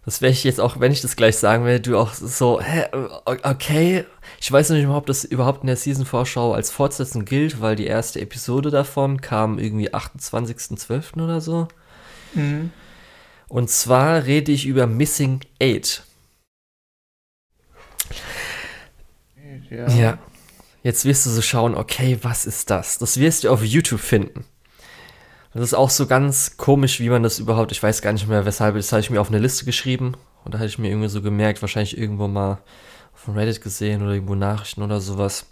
[0.04, 2.86] Das wäre ich jetzt auch, wenn ich das gleich sagen will, du auch so, hä,
[3.24, 4.04] okay.
[4.40, 8.20] Ich weiß nicht, ob das überhaupt in der Season-Vorschau als Fortsetzung gilt, weil die erste
[8.20, 11.22] Episode davon kam irgendwie 28.12.
[11.22, 11.68] oder so.
[12.34, 12.70] Mhm.
[13.48, 16.02] Und zwar rede ich über Missing Eight.
[19.70, 19.88] Ja.
[19.88, 20.18] ja.
[20.82, 22.98] Jetzt wirst du so schauen, okay, was ist das?
[22.98, 24.44] Das wirst du auf YouTube finden.
[25.54, 28.46] Das ist auch so ganz komisch, wie man das überhaupt, ich weiß gar nicht mehr
[28.46, 30.14] weshalb, das habe ich mir auf eine Liste geschrieben
[30.44, 32.62] und da hatte ich mir irgendwie so gemerkt, wahrscheinlich irgendwo mal
[33.12, 35.46] auf Reddit gesehen oder irgendwo Nachrichten oder sowas.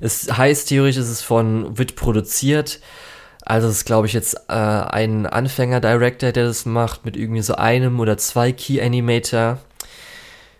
[0.00, 2.80] Es heißt theoretisch, es ist von Wit produziert,
[3.44, 7.54] also es ist, glaube ich, jetzt äh, ein Anfänger-Director, der das macht, mit irgendwie so
[7.54, 9.58] einem oder zwei Key-Animator.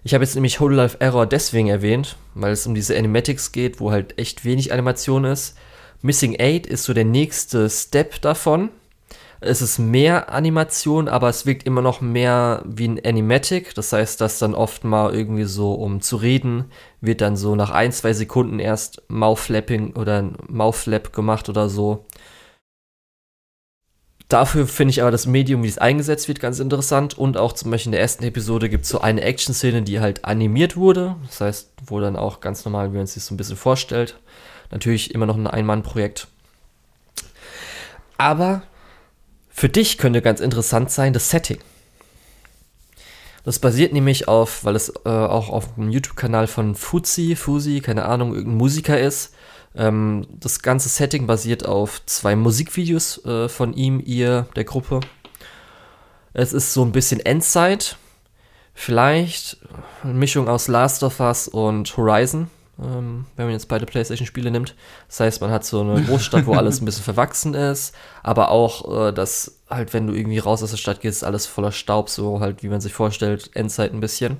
[0.02, 3.80] Ich habe jetzt nämlich Whole Life Error deswegen erwähnt, weil es um diese Animatics geht,
[3.80, 5.56] wo halt echt wenig Animation ist.
[6.02, 8.68] Missing 8 ist so der nächste Step davon.
[9.40, 13.74] Es ist mehr Animation, aber es wirkt immer noch mehr wie ein Animatic.
[13.74, 16.66] Das heißt, dass dann oft mal irgendwie so, um zu reden,
[17.00, 22.04] wird dann so nach ein, zwei Sekunden erst Mouth-Flapping oder Mouth-Flap gemacht oder so.
[24.28, 27.16] Dafür finde ich aber das Medium, wie es eingesetzt wird, ganz interessant.
[27.16, 30.24] Und auch zum Beispiel in der ersten Episode gibt es so eine Action-Szene, die halt
[30.24, 31.16] animiert wurde.
[31.26, 34.18] Das heißt, wo dann auch ganz normal, wie man es sich so ein bisschen vorstellt.
[34.70, 36.28] Natürlich immer noch ein Ein-Mann-Projekt.
[38.16, 38.62] Aber
[39.50, 41.58] für dich könnte ganz interessant sein, das Setting.
[43.44, 48.06] Das basiert nämlich auf, weil es äh, auch auf dem YouTube-Kanal von Fuzi, Fuzi, keine
[48.06, 49.34] Ahnung, irgendein Musiker ist,
[49.76, 55.00] ähm, das ganze Setting basiert auf zwei Musikvideos äh, von ihm, ihr, der Gruppe.
[56.32, 57.96] Es ist so ein bisschen Endzeit.
[58.74, 59.58] Vielleicht
[60.02, 62.48] eine Mischung aus Last of Us und Horizon,
[62.80, 64.74] ähm, wenn man jetzt beide PlayStation-Spiele nimmt.
[65.08, 69.08] Das heißt, man hat so eine Großstadt, wo alles ein bisschen verwachsen ist, aber auch,
[69.08, 72.40] äh, dass halt, wenn du irgendwie raus aus der Stadt gehst, alles voller Staub, so
[72.40, 74.38] halt, wie man sich vorstellt, Endzeit ein bisschen.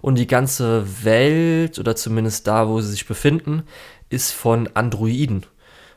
[0.00, 3.64] Und die ganze Welt, oder zumindest da, wo sie sich befinden,
[4.10, 5.46] ist von Androiden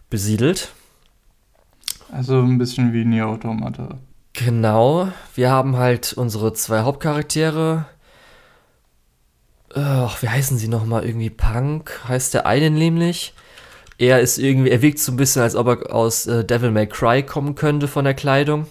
[0.10, 0.70] besiedelt.
[2.12, 3.98] Also ein bisschen wie Nier Automata.
[4.34, 7.86] Genau, wir haben halt unsere zwei Hauptcharaktere.
[9.74, 11.06] Ach, wie heißen sie nochmal?
[11.06, 13.34] Irgendwie Punk heißt der eine nämlich.
[13.98, 16.88] Er ist irgendwie, er wirkt so ein bisschen, als ob er aus äh, Devil May
[16.88, 18.68] Cry kommen könnte von der Kleidung.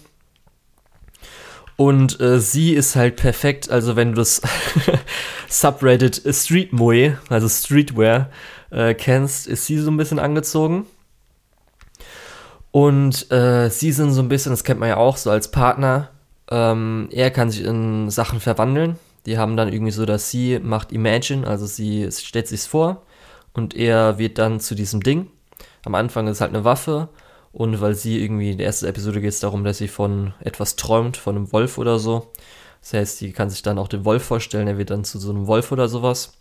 [1.76, 4.42] Und äh, sie ist halt perfekt, also wenn du das
[5.48, 8.30] Subreddit Street Moe, also Streetwear,
[8.72, 10.86] äh, kennst, ist sie so ein bisschen angezogen.
[12.70, 16.08] Und äh, sie sind so ein bisschen, das kennt man ja auch so als Partner.
[16.50, 18.98] Ähm, er kann sich in Sachen verwandeln.
[19.26, 23.02] Die haben dann irgendwie so, dass sie macht Imagine, also sie stellt sich's vor
[23.52, 25.28] und er wird dann zu diesem Ding.
[25.84, 27.08] Am Anfang ist es halt eine Waffe
[27.52, 30.74] und weil sie irgendwie in der ersten Episode geht es darum, dass sie von etwas
[30.74, 32.32] träumt, von einem Wolf oder so.
[32.80, 35.30] Das heißt, sie kann sich dann auch den Wolf vorstellen, er wird dann zu so
[35.30, 36.32] einem Wolf oder sowas.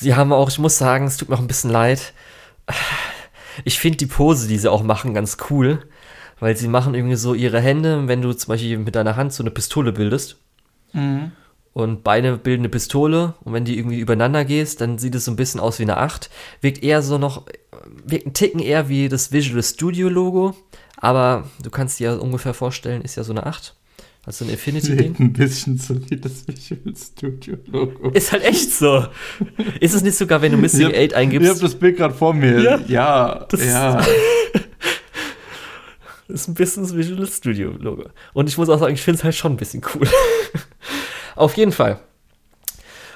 [0.00, 2.12] Sie haben auch, ich muss sagen, es tut mir auch ein bisschen leid.
[3.64, 5.84] Ich finde die Pose, die sie auch machen, ganz cool,
[6.38, 9.42] weil sie machen irgendwie so ihre Hände, wenn du zum Beispiel mit deiner Hand so
[9.42, 10.36] eine Pistole bildest.
[10.92, 11.32] Mhm.
[11.72, 15.32] Und Beine bilden eine Pistole und wenn die irgendwie übereinander gehst, dann sieht es so
[15.32, 16.30] ein bisschen aus wie eine 8.
[16.60, 17.46] Wirkt eher so noch,
[18.04, 20.56] wirkt ein Ticken eher wie das Visual Studio Logo,
[20.96, 23.74] aber du kannst dir ja ungefähr vorstellen, ist ja so eine 8.
[24.26, 25.16] Also ein Infinity-Ding?
[25.18, 28.10] Ein bisschen so wie das Visual Studio-Logo.
[28.10, 29.06] Ist halt echt so.
[29.80, 31.46] ist es nicht sogar, wenn du Missing 8 eingibst?
[31.46, 32.60] Ich hab das Bild gerade vor mir.
[32.60, 33.46] Ja, ja.
[33.48, 34.02] Das ja.
[36.28, 38.10] ist ein bisschen das Visual Studio-Logo.
[38.34, 40.06] Und ich muss auch sagen, ich finde es halt schon ein bisschen cool.
[41.36, 42.00] Auf jeden Fall.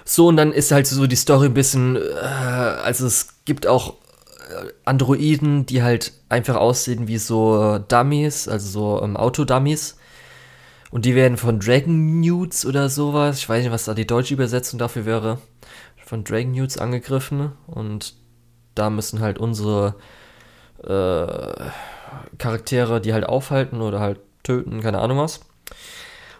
[0.04, 3.94] So, und dann ist halt so die Story ein bisschen, äh, also es gibt auch
[4.50, 9.96] äh, Androiden, die halt einfach aussehen wie so Dummies, also so ähm, Autodummies.
[10.92, 14.34] Und die werden von Dragon Newts oder sowas, ich weiß nicht, was da die deutsche
[14.34, 15.38] Übersetzung dafür wäre,
[16.04, 17.52] von Dragon Newts angegriffen.
[17.66, 18.14] Und
[18.74, 19.96] da müssen halt unsere
[20.84, 21.70] äh,
[22.36, 25.40] Charaktere die halt aufhalten oder halt töten, keine Ahnung was.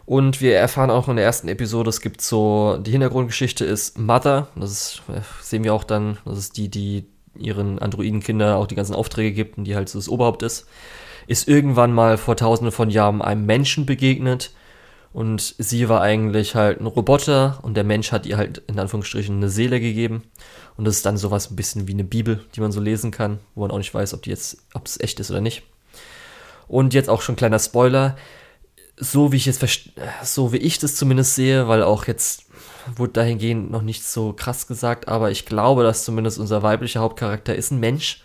[0.05, 4.49] Und wir erfahren auch in der ersten Episode, es gibt so, die Hintergrundgeschichte ist Mother,
[4.57, 5.03] das ist,
[5.41, 7.07] sehen wir auch dann, das ist die, die
[7.39, 10.67] ihren Androidenkinder auch die ganzen Aufträge gibt und die halt so das Oberhaupt ist,
[11.33, 14.53] ist irgendwann mal vor tausenden von Jahren einem Menschen begegnet
[15.13, 19.37] und sie war eigentlich halt ein Roboter und der Mensch hat ihr halt in Anführungsstrichen
[19.37, 20.23] eine Seele gegeben
[20.77, 23.39] und das ist dann sowas ein bisschen wie eine Bibel, die man so lesen kann,
[23.55, 25.63] wo man auch nicht weiß, ob die jetzt, ob es echt ist oder nicht.
[26.69, 28.17] Und jetzt auch schon kleiner Spoiler,
[28.97, 29.65] so wie ich jetzt
[30.23, 32.45] so wie ich das zumindest sehe, weil auch jetzt
[32.97, 37.55] wurde dahingehend noch nicht so krass gesagt, aber ich glaube, dass zumindest unser weiblicher Hauptcharakter
[37.55, 38.23] ist ein Mensch.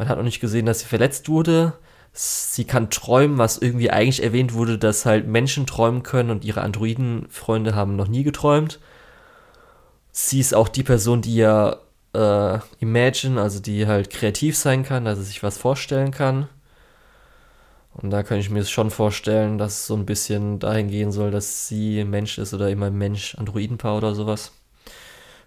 [0.00, 1.74] Man hat noch nicht gesehen, dass sie verletzt wurde.
[2.14, 6.62] Sie kann träumen, was irgendwie eigentlich erwähnt wurde, dass halt Menschen träumen können und ihre
[6.62, 8.80] Androiden-Freunde haben noch nie geträumt.
[10.10, 11.76] Sie ist auch die Person, die ja
[12.14, 16.48] äh, Imagine, also die halt kreativ sein kann, also sich was vorstellen kann.
[17.92, 21.30] Und da kann ich mir schon vorstellen, dass es so ein bisschen dahin gehen soll,
[21.30, 24.52] dass sie Mensch ist oder immer Mensch-Androidenpaar oder sowas.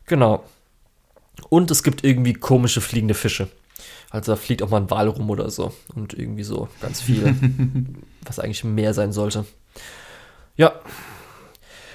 [0.06, 0.43] Genau.
[1.49, 3.49] Und es gibt irgendwie komische fliegende Fische.
[4.14, 5.74] Also da fliegt auch mal ein Wal rum oder so.
[5.95, 7.36] Und irgendwie so ganz viel,
[8.24, 9.43] was eigentlich mehr sein sollte.
[10.55, 10.80] Ja.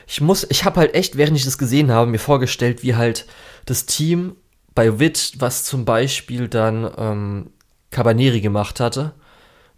[0.08, 3.26] Ich muss, ich habe halt echt, während ich das gesehen habe, mir vorgestellt, wie halt
[3.66, 4.34] das Team
[4.74, 7.50] bei Wit, was zum Beispiel dann ähm,
[7.92, 9.14] Cabaneri gemacht hatte,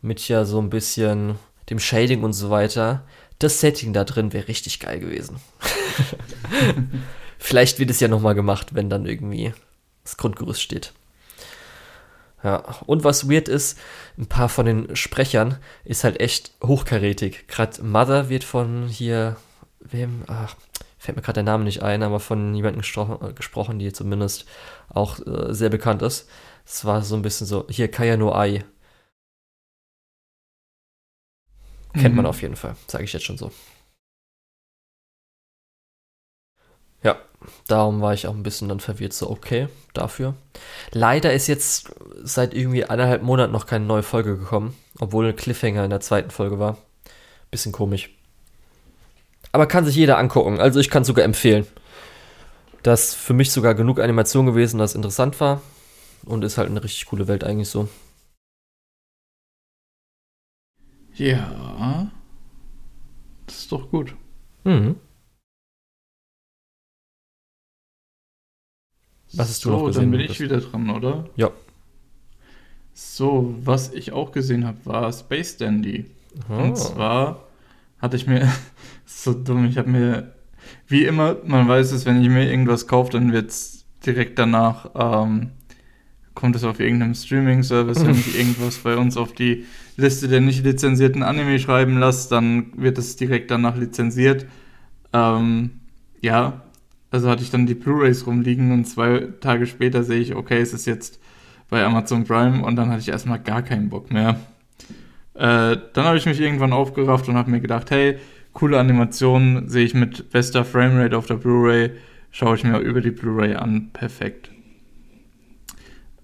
[0.01, 1.34] mit ja so ein bisschen
[1.68, 3.05] dem Shading und so weiter.
[3.38, 5.41] Das Setting da drin wäre richtig geil gewesen.
[7.38, 9.53] Vielleicht wird es ja nochmal gemacht, wenn dann irgendwie
[10.05, 10.95] das Grundgerüst steht.
[12.43, 13.78] Ja, und was weird ist,
[14.16, 17.47] ein paar von den Sprechern ist halt echt hochkarätig.
[17.49, 19.36] Gerade Mother wird von hier,
[19.80, 20.57] wem, ach,
[20.99, 24.47] fällt mir gerade der Name nicht ein, aber von jemandem gespro gesprochen, die zumindest
[24.88, 26.28] auch äh, sehr bekannt ist.
[26.64, 28.64] Es war so ein bisschen so, hier Kaya no Ai
[31.95, 32.16] Kennt mhm.
[32.16, 33.51] man auf jeden Fall, sage ich jetzt schon so.
[37.66, 40.34] Darum war ich auch ein bisschen dann verwirrt, so okay, dafür.
[40.93, 45.84] Leider ist jetzt seit irgendwie eineinhalb Monaten noch keine neue Folge gekommen, obwohl ein Cliffhanger
[45.84, 46.76] in der zweiten Folge war.
[47.51, 48.11] Bisschen komisch.
[49.53, 51.66] Aber kann sich jeder angucken, also ich kann sogar empfehlen.
[52.82, 55.61] Das ist für mich sogar genug Animation gewesen, dass es interessant war.
[56.24, 57.88] Und ist halt eine richtig coole Welt eigentlich so.
[61.14, 62.11] Ja.
[63.47, 64.14] Das ist doch gut.
[64.64, 64.97] Mhm.
[69.35, 70.03] Was hast du so, noch gesehen?
[70.03, 71.28] dann bin ich wieder dran, oder?
[71.37, 71.51] Ja.
[72.93, 76.07] So, was ich auch gesehen habe, war Space Dandy.
[76.49, 76.55] Oh.
[76.55, 77.45] Und zwar
[77.99, 78.51] hatte ich mir,
[79.07, 80.33] so dumm, ich habe mir,
[80.87, 84.91] wie immer, man weiß es, wenn ich mir irgendwas kaufe, dann wird es direkt danach
[84.95, 85.51] ähm,
[86.35, 89.66] kommt es auf irgendeinem Streaming-Service, wenn ich irgendwas bei uns auf die
[89.97, 94.47] Liste der nicht lizenzierten Anime schreiben lasse, dann wird es direkt danach lizenziert.
[95.12, 95.70] Ähm,
[96.20, 96.62] ja,
[97.11, 100.72] also hatte ich dann die Blu-rays rumliegen und zwei Tage später sehe ich, okay, es
[100.72, 101.20] ist jetzt
[101.68, 104.40] bei Amazon Prime und dann hatte ich erstmal gar keinen Bock mehr.
[105.34, 108.18] Äh, dann habe ich mich irgendwann aufgerafft und habe mir gedacht, hey,
[108.52, 111.92] coole Animation, sehe ich mit bester Framerate auf der Blu-ray,
[112.30, 114.50] schaue ich mir über die Blu-ray an, perfekt.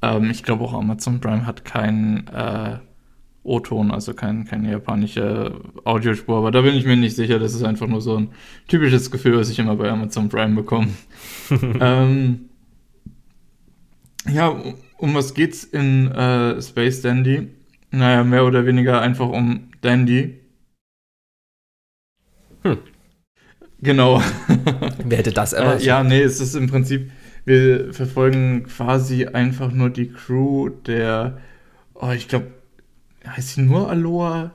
[0.02, 2.78] Ähm, ich glaube auch Amazon Prime hat keinen äh,
[3.46, 7.38] O-Ton, also kein, keine japanische Audiospur, aber da bin ich mir nicht sicher.
[7.38, 8.28] Das ist einfach nur so ein
[8.68, 10.88] typisches Gefühl, was ich immer bei Amazon Prime bekomme.
[11.80, 12.48] ähm,
[14.28, 14.54] ja,
[14.98, 17.48] um, was geht's in äh, Space Dandy?
[17.90, 20.40] Naja, mehr oder weniger einfach um Dandy.
[22.62, 22.78] Hm.
[23.80, 24.20] Genau.
[25.04, 25.82] Wer hätte das erwartet?
[25.82, 27.10] Äh, ja, nee, es ist im Prinzip
[27.46, 31.38] wir verfolgen quasi einfach nur die Crew der,
[31.94, 32.48] oh, ich glaube,
[33.28, 34.52] heißt sie nur Aloha?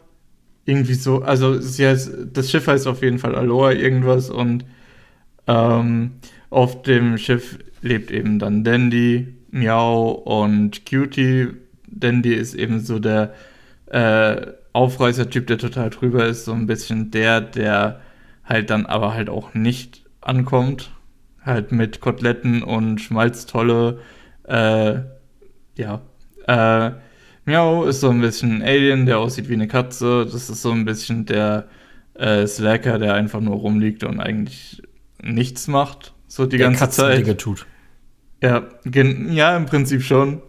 [0.66, 4.66] Irgendwie so, also sie heißt, das Schiff heißt auf jeden Fall Aloha irgendwas und
[5.48, 6.12] ähm,
[6.50, 11.48] auf dem Schiff lebt eben dann Dandy, Miau und Cutie.
[11.88, 13.34] Dandy ist eben so der
[13.88, 18.02] äh, Aufreißer-Typ, der total drüber ist, so ein bisschen der, der
[18.46, 20.92] halt dann aber halt auch nicht ankommt
[21.44, 24.00] halt mit Koteletten und Schmalztolle.
[24.48, 25.00] Äh,
[25.76, 26.02] ja.
[26.48, 26.92] Äh,
[27.46, 30.26] Miau ist so ein bisschen ein Alien, der aussieht wie eine Katze.
[30.26, 31.68] Das ist so ein bisschen der
[32.14, 34.82] äh, Slacker, der einfach nur rumliegt und eigentlich
[35.22, 37.40] nichts macht, so die Der ganze Zeit.
[37.40, 37.66] Tut.
[38.42, 40.42] Ja, ja, im Prinzip schon.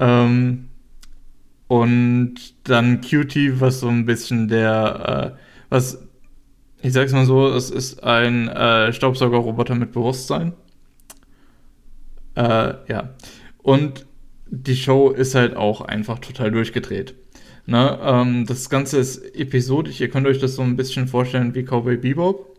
[0.00, 0.68] Ähm,
[1.68, 5.38] und dann Cutie, was so ein bisschen der, äh,
[5.70, 6.02] was,
[6.82, 10.52] ich sag's mal so, es ist ein äh, Staubsaugerroboter mit Bewusstsein.
[12.34, 13.10] Äh, ja.
[13.62, 14.06] Und
[14.54, 17.14] die Show ist halt auch einfach total durchgedreht.
[17.66, 17.98] Ne?
[18.04, 20.00] Ähm, das Ganze ist episodisch.
[20.00, 22.56] Ihr könnt euch das so ein bisschen vorstellen wie Cowboy Bebop.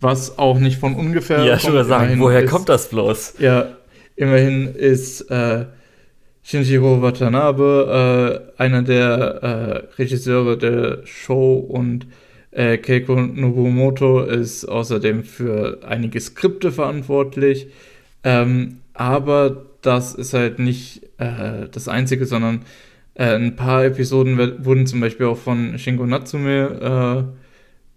[0.00, 1.44] Was auch nicht von ungefähr.
[1.44, 3.34] Ja, schon mal sagen, woher ist- kommt das bloß?
[3.38, 3.76] Ja,
[4.16, 5.64] immerhin ist äh,
[6.42, 9.08] Shinjiro Watanabe äh, einer der
[9.42, 12.06] äh, Regisseure der Show und
[12.50, 17.68] äh, Keiko Nobumoto ist außerdem für einige Skripte verantwortlich.
[18.24, 22.64] Ähm, aber das ist halt nicht äh, das Einzige, sondern
[23.14, 27.44] äh, ein paar Episoden wurden zum Beispiel auch von Shingo Natsume, äh,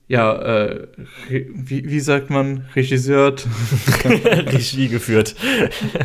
[0.10, 0.36] ja,
[0.66, 0.88] äh,
[1.28, 3.46] wie, wie sagt man, regisseurt.
[4.06, 5.36] Regie geführt.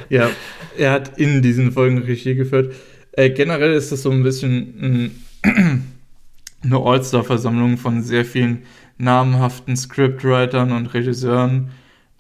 [0.09, 0.29] Ja,
[0.77, 2.75] er hat in diesen Folgen Regie geführt.
[3.13, 5.13] Äh, generell ist das so ein bisschen
[5.43, 5.85] ein,
[6.63, 8.63] eine All-Star-Versammlung von sehr vielen
[8.99, 11.71] namhaften Scriptwritern und Regisseuren,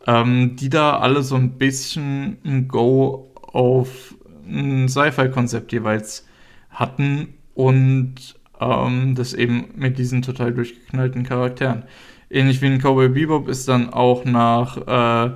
[0.06, 4.14] ähm, die da alle so ein bisschen ein Go auf
[4.46, 6.26] ein Sci-Fi-Konzept jeweils
[6.70, 8.14] hatten und
[8.60, 11.84] ähm, das eben mit diesen total durchgeknallten Charakteren.
[12.30, 15.32] Ähnlich wie in Cowboy Bebop ist dann auch nach äh,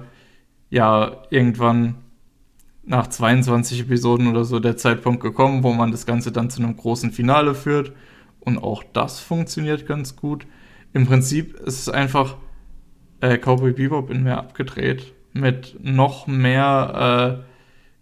[0.71, 1.97] ja irgendwann
[2.85, 6.77] nach 22 Episoden oder so der Zeitpunkt gekommen, wo man das Ganze dann zu einem
[6.77, 7.93] großen Finale führt.
[8.41, 10.47] Und auch das funktioniert ganz gut.
[10.93, 12.37] Im Prinzip ist es einfach
[13.21, 15.13] äh, Cowboy Bebop in mehr abgedreht.
[15.33, 17.56] Mit noch mehr äh,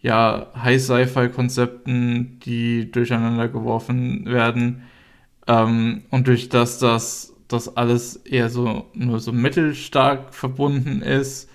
[0.04, 4.82] ja, High-Sci-Fi-Konzepten, die durcheinander geworfen werden.
[5.48, 11.48] Ähm, und durch das, dass das alles eher so nur so mittelstark verbunden ist,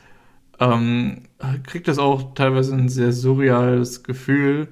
[0.59, 1.25] ähm,
[1.63, 4.67] kriegt das auch teilweise ein sehr surreales Gefühl.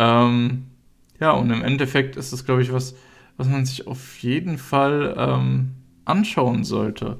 [0.00, 0.66] Ähm,
[1.20, 2.96] ja, und im Endeffekt ist das, glaube ich, was,
[3.36, 5.70] was man sich auf jeden Fall ähm,
[6.04, 7.18] anschauen sollte.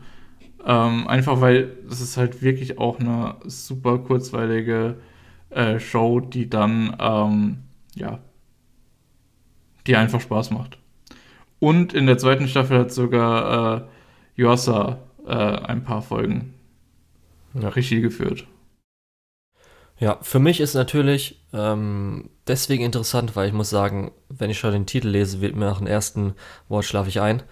[0.66, 4.96] Ähm, einfach weil das ist halt wirklich auch eine super kurzweilige
[5.54, 7.58] äh, Show, die dann, ähm,
[7.94, 8.20] ja,
[9.86, 10.78] die einfach Spaß macht.
[11.58, 13.82] Und in der zweiten Staffel hat sogar
[14.36, 16.54] äh, Yuasa äh, ein paar Folgen
[17.54, 17.68] Ja.
[17.68, 18.46] Regie geführt.
[19.98, 24.72] Ja, für mich ist natürlich ähm, deswegen interessant, weil ich muss sagen, wenn ich schon
[24.72, 26.34] den Titel lese, wird mir nach dem ersten
[26.68, 27.42] Wort schlafe ich ein.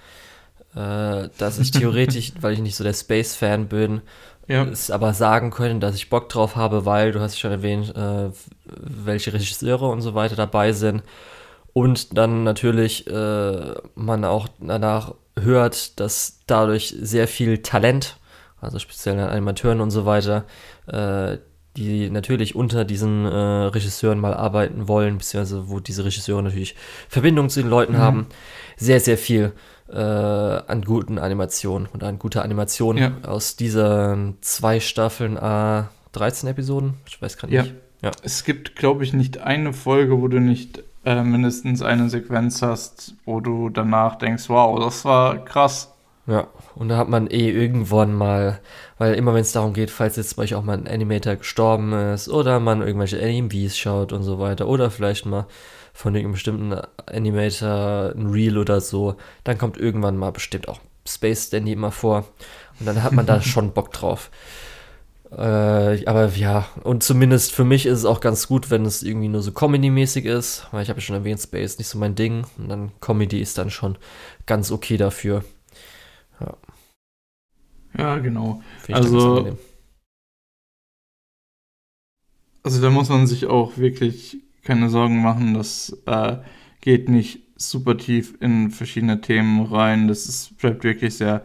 [0.74, 4.02] Äh, dass ich theoretisch, weil ich nicht so der Space-Fan bin,
[4.46, 7.94] Ja, es aber sagen können, dass ich Bock drauf habe, weil du hast schon erwähnt,
[7.96, 8.30] äh,
[8.66, 11.02] welche Regisseure und so weiter dabei sind.
[11.72, 18.16] Und dann natürlich äh, man auch danach hört, dass dadurch sehr viel Talent,
[18.60, 20.44] also speziell an Animateuren und so weiter,
[20.88, 21.38] äh,
[21.76, 26.74] die natürlich unter diesen äh, Regisseuren mal arbeiten wollen, beziehungsweise wo diese Regisseure natürlich
[27.08, 27.98] Verbindung zu den Leuten Mhm.
[27.98, 28.26] haben,
[28.76, 29.52] sehr, sehr viel
[29.92, 33.12] äh, an guten Animationen und an guter Animation Ja.
[33.26, 35.82] aus diesen zwei Staffeln, äh,
[36.12, 37.62] 13 Episoden, ich weiß gerade Ja.
[37.62, 37.74] nicht.
[38.02, 38.10] Ja.
[38.22, 43.14] es gibt, glaube ich, nicht eine Folge, wo du nicht äh, mindestens eine Sequenz hast,
[43.24, 45.92] wo du danach denkst, wow, das war krass.
[46.26, 48.60] Ja, und da hat man eh irgendwann mal,
[48.98, 51.92] weil immer wenn es darum geht, falls jetzt bei euch auch mal ein Animator gestorben
[51.92, 55.46] ist oder man irgendwelche Animes schaut und so weiter oder vielleicht mal
[56.00, 56.72] von irgendeinem bestimmten
[57.06, 62.26] Animator ein Reel oder so, dann kommt irgendwann mal bestimmt auch Space Dandy immer vor
[62.78, 64.30] und dann hat man da schon Bock drauf.
[65.30, 69.28] Äh, aber ja, und zumindest für mich ist es auch ganz gut, wenn es irgendwie
[69.28, 72.14] nur so Comedy-mäßig ist, weil ich habe ja schon erwähnt, Space ist nicht so mein
[72.14, 73.98] Ding und dann Comedy ist dann schon
[74.46, 75.44] ganz okay dafür.
[77.96, 78.62] Ja, genau.
[78.86, 79.58] Dann ganz Also-.
[82.62, 85.54] Also da muss man sich auch wirklich keine Sorgen machen.
[85.54, 86.36] Das äh,
[86.80, 90.08] geht nicht super tief in verschiedene Themen rein.
[90.08, 91.44] Das ist, bleibt wirklich sehr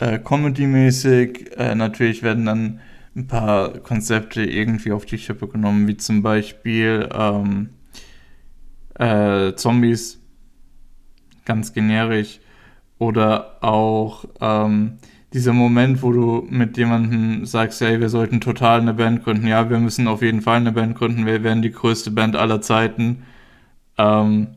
[0.00, 1.56] äh, Comedy-mäßig.
[1.56, 2.80] Äh, natürlich werden dann
[3.16, 7.70] ein paar Konzepte irgendwie auf die Schippe genommen, wie zum Beispiel ähm,
[8.94, 10.20] äh, Zombies,
[11.44, 12.40] ganz generisch.
[12.98, 14.98] Oder auch ähm,
[15.32, 19.46] dieser Moment, wo du mit jemandem sagst, hey, wir sollten total eine Band gründen.
[19.46, 21.26] Ja, wir müssen auf jeden Fall eine Band gründen.
[21.26, 23.24] Wir werden die größte Band aller Zeiten.
[23.98, 24.48] Ähm,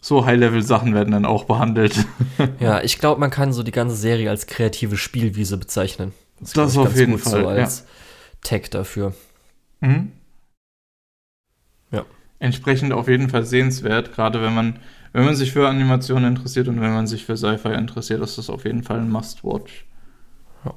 [0.00, 2.04] so High-Level-Sachen werden dann auch behandelt.
[2.58, 6.12] Ja, ich glaube, man kann so die ganze Serie als kreative Spielwiese bezeichnen.
[6.40, 7.86] Das ich, auf jeden Fall, so als
[8.42, 9.14] Tag dafür.
[9.80, 10.12] Mhm.
[11.92, 12.04] Ja.
[12.40, 14.78] Entsprechend auf jeden Fall sehenswert, gerade wenn man,
[15.12, 18.48] wenn man sich für Animationen interessiert und wenn man sich für Sci-Fi interessiert, ist das
[18.48, 19.86] auf jeden Fall ein Must-Watch.
[20.64, 20.74] Ja.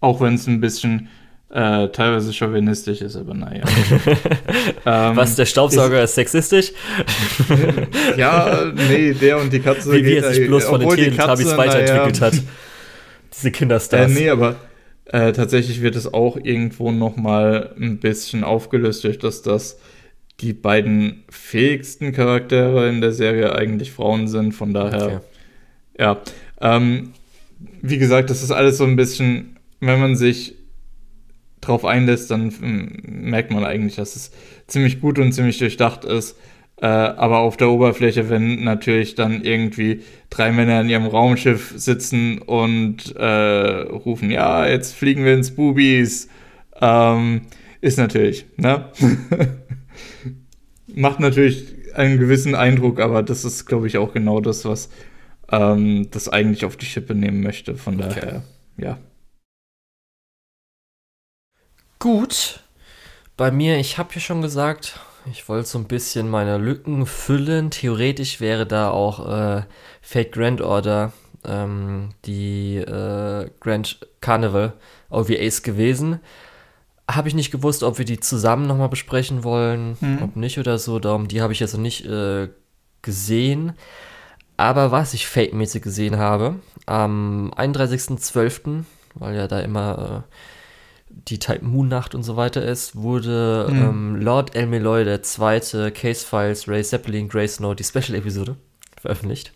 [0.00, 1.08] Auch wenn es ein bisschen
[1.50, 3.62] äh, teilweise chauvinistisch ist, aber naja.
[4.86, 6.72] ähm, Was, der Staubsauger ist, ist sexistisch?
[8.16, 9.92] ja, nee, der und die Katze.
[9.92, 12.42] Wie, wie er sich bloß von den Teletubbies weiterentwickelt naja, hat.
[13.32, 14.10] Diese Kinderstars.
[14.10, 14.56] Äh, nee, aber
[15.04, 19.78] äh, tatsächlich wird es auch irgendwo noch mal ein bisschen aufgelöst, durch dass das
[20.40, 24.52] die beiden fähigsten Charaktere in der Serie eigentlich Frauen sind.
[24.52, 25.18] Von daher, okay.
[25.98, 26.20] ja.
[26.60, 27.12] Ähm,
[27.82, 30.54] wie gesagt, das ist alles so ein bisschen, wenn man sich
[31.60, 34.32] drauf einlässt, dann hm, merkt man eigentlich, dass es
[34.66, 36.36] ziemlich gut und ziemlich durchdacht ist.
[36.80, 42.38] Äh, aber auf der Oberfläche, wenn natürlich dann irgendwie drei Männer in ihrem Raumschiff sitzen
[42.38, 46.28] und äh, rufen, ja, jetzt fliegen wir ins Bubis,
[46.80, 47.42] ähm,
[47.80, 48.86] ist natürlich, ne?
[50.94, 54.90] Macht natürlich einen gewissen Eindruck, aber das ist, glaube ich, auch genau das, was
[55.50, 57.76] ähm, das eigentlich auf die Schippe nehmen möchte.
[57.76, 58.20] Von okay.
[58.20, 58.42] daher,
[58.76, 58.98] ja.
[61.98, 62.60] Gut.
[63.36, 67.70] Bei mir, ich habe ja schon gesagt, ich wollte so ein bisschen meine Lücken füllen.
[67.70, 69.62] Theoretisch wäre da auch äh,
[70.00, 71.12] Fate Grand Order,
[71.44, 74.74] ähm, die äh, Grand Carnival
[75.10, 76.20] OVAs gewesen.
[77.10, 80.22] Habe ich nicht gewusst, ob wir die zusammen nochmal besprechen wollen, mhm.
[80.22, 80.98] ob nicht oder so.
[80.98, 82.48] Darum, die habe ich jetzt noch nicht äh,
[83.02, 83.74] gesehen.
[84.56, 88.84] Aber was ich Fate-mäßig gesehen habe, am 31.12.,
[89.14, 90.34] weil ja da immer äh,
[91.28, 93.82] die Type Moon Nacht und so weiter ist, wurde mhm.
[93.82, 98.56] ähm, Lord Elmeloy, der zweite Case Files, Ray Zeppelin, Grey Snow, die Special-Episode
[99.00, 99.52] veröffentlicht.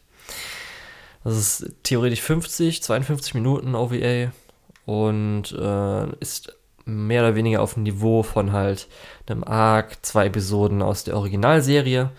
[1.25, 4.33] Das ist theoretisch 50, 52 Minuten OVA
[4.87, 6.57] und äh, ist
[6.89, 8.89] mehr oder weniger auf dem Niveau von halt
[9.27, 12.11] einem Arc, zwei Episoden aus der Originalserie.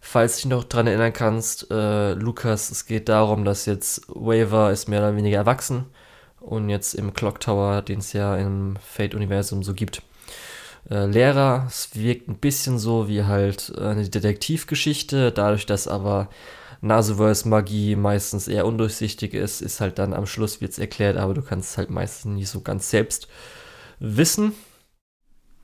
[0.00, 4.88] Falls dich noch dran erinnern kannst, äh, Lukas, es geht darum, dass jetzt Waver ist
[4.88, 5.86] mehr oder weniger erwachsen
[6.40, 10.02] und jetzt im Clock Tower, den es ja im Fate-Universum so gibt.
[10.90, 16.28] Äh, Lehrer, es wirkt ein bisschen so wie halt eine Detektivgeschichte, dadurch, dass aber
[16.80, 21.42] Naseverse-Magie meistens eher undurchsichtig ist, ist halt dann am Schluss wird es erklärt, aber du
[21.42, 23.28] kannst es halt meistens nicht so ganz selbst
[24.00, 24.52] wissen.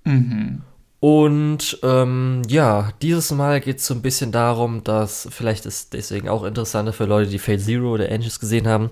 [0.05, 0.63] Mhm.
[1.01, 6.29] Und ähm, ja, dieses Mal geht es so ein bisschen darum, dass vielleicht ist deswegen
[6.29, 8.91] auch interessanter für Leute, die Fate Zero oder Angels gesehen haben,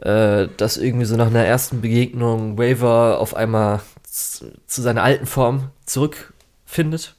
[0.00, 5.70] äh, dass irgendwie so nach einer ersten Begegnung Waver auf einmal zu seiner alten Form
[5.84, 7.14] zurückfindet.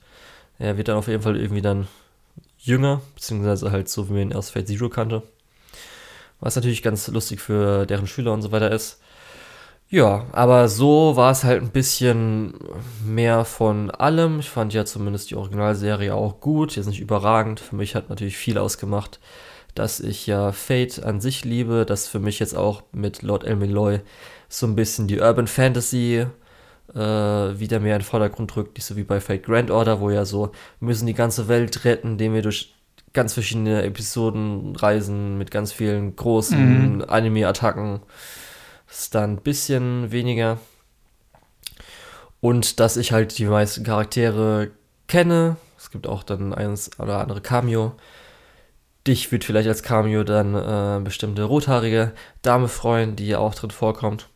[0.58, 1.88] Er wird dann auf jeden Fall irgendwie dann
[2.58, 5.24] jünger, beziehungsweise halt so, wie man ihn aus Fate Zero kannte.
[6.39, 9.00] Was natürlich ganz lustig für deren Schüler und so weiter ist.
[9.92, 12.54] Ja, aber so war es halt ein bisschen
[13.04, 14.40] mehr von allem.
[14.40, 17.60] Ich fand ja zumindest die Originalserie auch gut, jetzt nicht überragend.
[17.60, 19.20] Für mich hat natürlich viel ausgemacht
[19.76, 24.02] dass ich ja Fate an sich liebe, dass für mich jetzt auch mit Lord Elmiloy
[24.48, 26.26] so ein bisschen die Urban Fantasy
[26.94, 30.10] äh, wieder mehr in den Vordergrund rückt, nicht so wie bei Fate Grand Order, wo
[30.10, 32.76] ja so, wir müssen die ganze Welt retten, indem wir durch
[33.14, 37.06] ganz verschiedene Episoden reisen mit ganz vielen großen mhm.
[37.08, 38.02] Anime-Attacken.
[38.90, 40.58] Ist dann ein bisschen weniger.
[42.42, 44.72] Und dass ich halt die meisten Charaktere
[45.08, 45.58] kenne.
[45.78, 47.96] Es gibt auch dann eins oder andere Cameo
[49.10, 53.72] dich wird vielleicht als Cameo dann äh, bestimmte rothaarige Dame freuen, die ja auch drin
[53.72, 54.30] vorkommt.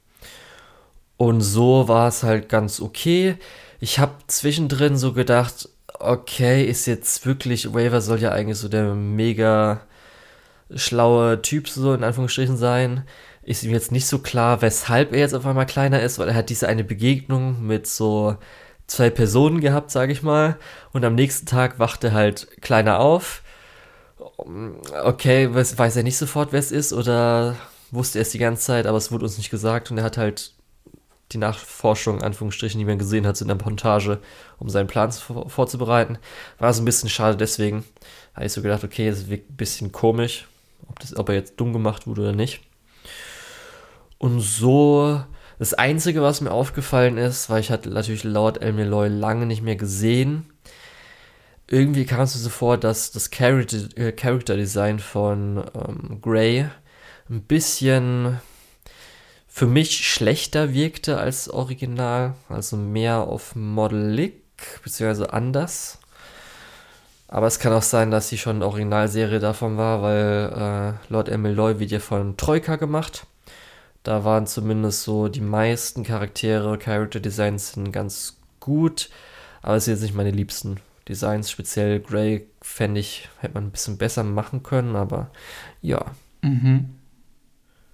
[1.17, 3.37] Und so war es halt ganz okay.
[3.79, 8.93] Ich habe zwischendrin so gedacht, okay, ist jetzt wirklich, Waver soll ja eigentlich so der
[8.95, 9.81] mega
[10.73, 13.03] schlaue Typ so in Anführungsstrichen sein.
[13.45, 16.35] Ist ihm jetzt nicht so klar, weshalb er jetzt auf einmal kleiner ist, weil er
[16.35, 18.37] hat diese eine Begegnung mit so
[18.87, 20.57] zwei Personen gehabt, sage ich mal.
[20.93, 23.43] Und am nächsten Tag wacht er halt kleiner auf
[25.03, 27.55] okay, weiß, weiß er nicht sofort, wer es ist oder
[27.91, 30.17] wusste er es die ganze Zeit, aber es wurde uns nicht gesagt und er hat
[30.17, 30.53] halt
[31.31, 34.19] die Nachforschung, Anführungsstrichen, die man gesehen hat, in der Montage,
[34.59, 36.17] um seinen Plan vor, vorzubereiten.
[36.59, 37.83] War so ein bisschen schade, deswegen
[38.35, 40.47] habe ich so gedacht, okay, es wirkt ein bisschen komisch,
[40.87, 42.61] ob, das, ob er jetzt dumm gemacht wurde oder nicht.
[44.23, 45.21] Und so,
[45.59, 49.75] das Einzige, was mir aufgefallen ist, weil ich hatte natürlich laut Elmeloy lange nicht mehr
[49.75, 50.45] gesehen,
[51.67, 56.69] irgendwie kam es mir so vor, dass das Character, äh, Design von ähm, Grey
[57.29, 58.39] ein bisschen
[59.45, 64.41] für mich schlechter wirkte als Original, also mehr auf Modelic,
[64.85, 65.99] beziehungsweise anders.
[67.27, 71.27] Aber es kann auch sein, dass sie schon eine Originalserie davon war, weil äh, Lord
[71.27, 73.27] Emeloy wird ja von Troika gemacht.
[74.03, 79.09] Da waren zumindest so die meisten Charaktere, Character Designs sind ganz gut,
[79.61, 80.77] aber es sind jetzt nicht meine liebsten
[81.07, 85.29] Designs, speziell Grey, fände ich, hätte man ein bisschen besser machen können, aber
[85.81, 86.03] ja.
[86.41, 86.89] Mhm.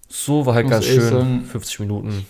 [0.08, 1.02] So war halt ganz schön.
[1.02, 2.26] Sagen, 50 Minuten.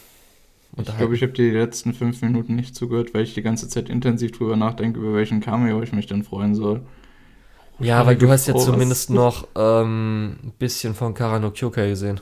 [0.78, 3.90] Ich glaube, ich habe die letzten fünf Minuten nicht zugehört, weil ich die ganze Zeit
[3.90, 6.82] intensiv drüber nachdenke, über welchen Cameo ich mich denn freuen soll.
[7.80, 12.20] Ja, weil du hast ja zumindest noch ähm, ein bisschen von Karano Kyokai gesehen.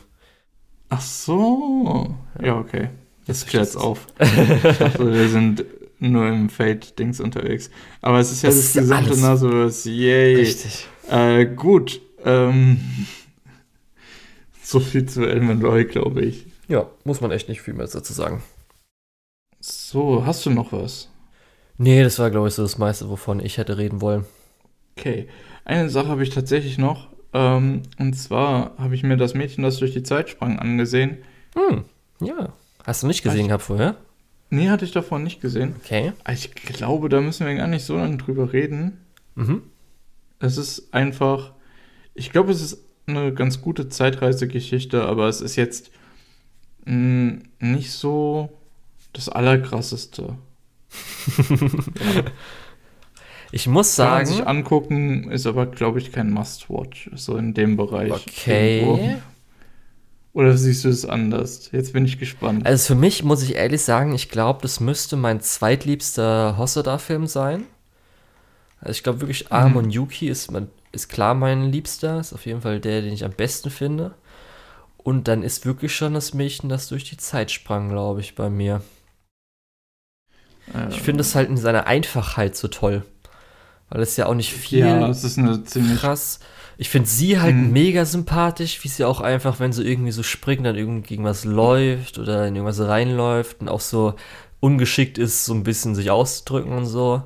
[0.89, 2.15] Ach so.
[2.41, 2.89] Ja, okay.
[3.25, 4.07] Das klärt's auf.
[4.19, 5.65] ich dachte, wir sind
[5.99, 7.69] nur im Fate-Dings unterwegs.
[8.01, 9.89] Aber es ist ja das, das gesamte ja Nasoverse.
[9.89, 10.35] Yay.
[10.35, 10.87] Richtig.
[11.09, 12.01] Äh, gut.
[12.23, 12.79] Ähm,
[14.63, 16.45] so viel zu Elman Roy, glaube ich.
[16.67, 18.43] Ja, muss man echt nicht viel mehr dazu sagen.
[19.59, 21.09] So, hast du noch was?
[21.77, 24.25] Nee, das war, glaube ich, so das meiste, wovon ich hätte reden wollen.
[24.97, 25.27] Okay.
[25.63, 27.09] Eine Sache habe ich tatsächlich noch.
[27.33, 31.17] Ähm, und zwar habe ich mir das Mädchen, das durch die Zeit sprang, angesehen.
[31.55, 31.83] Hm,
[32.21, 32.53] ja.
[32.83, 33.95] Hast du nicht gesehen ich, gehabt vorher?
[34.49, 35.75] Nee, hatte ich davon nicht gesehen.
[35.83, 36.13] Okay.
[36.31, 38.99] Ich glaube, da müssen wir gar nicht so lange drüber reden.
[39.35, 39.63] Mhm.
[40.39, 41.53] Es ist einfach.
[42.13, 45.91] Ich glaube, es ist eine ganz gute Zeitreisegeschichte, aber es ist jetzt
[46.85, 48.49] mh, hm, nicht so
[49.13, 50.37] das Allerkrasseste.
[51.49, 52.23] ja.
[53.51, 54.25] Ich muss sagen.
[54.25, 58.11] Kann man sich angucken, ist aber, glaube ich, kein Must-Watch, so in dem Bereich.
[58.11, 58.81] Okay.
[58.81, 59.21] Irgendwo.
[60.33, 61.71] Oder siehst du es anders?
[61.71, 62.65] Jetzt bin ich gespannt.
[62.65, 67.63] Also für mich muss ich ehrlich sagen, ich glaube, das müsste mein zweitliebster Hosoda-Film sein.
[68.79, 69.77] Also ich glaube wirklich, Arm mhm.
[69.77, 70.51] und Yuki ist,
[70.91, 74.13] ist klar mein Liebster, ist auf jeden Fall der, den ich am besten finde.
[74.97, 78.49] Und dann ist wirklich schon das Mädchen, das durch die Zeit sprang, glaube ich, bei
[78.51, 78.81] mir.
[80.75, 80.89] Ähm.
[80.89, 83.03] Ich finde es halt in seiner Einfachheit so toll.
[83.89, 86.39] Weil es ja auch nicht viel ja, es ist eine ziemlich krass.
[86.77, 87.71] Ich finde sie halt mhm.
[87.71, 91.45] mega sympathisch, wie sie auch einfach, wenn sie irgendwie so springt, dann irgendwie gegen was
[91.45, 94.15] läuft oder in irgendwas reinläuft und auch so
[94.59, 97.23] ungeschickt ist, so ein bisschen sich auszudrücken und so.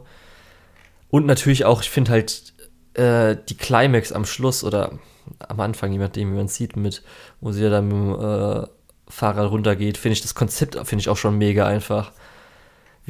[1.09, 2.53] Und natürlich auch, ich finde halt
[2.93, 4.99] äh, die Climax am Schluss oder
[5.39, 7.03] am Anfang, je nachdem, wie man es sieht, mit,
[7.41, 8.68] wo sie ja dann mit dem äh,
[9.07, 12.14] Fahrrad runtergeht, finde ich das Konzept, finde ich auch schon mega einfach.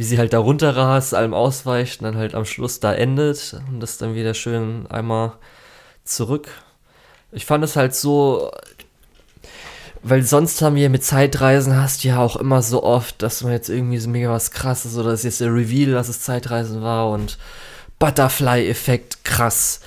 [0.02, 3.82] Wie sie halt da runterrast, allem ausweicht und dann halt am Schluss da endet und
[3.82, 5.34] das dann wieder schön einmal
[6.04, 6.48] zurück.
[7.32, 8.50] Ich fand es halt so,
[10.02, 13.70] weil sonst haben wir mit Zeitreisen hast ja auch immer so oft, dass man jetzt
[13.70, 17.38] irgendwie so mega was krasses oder ist jetzt der Reveal, dass es Zeitreisen war und
[18.00, 19.82] Butterfly-Effekt krass.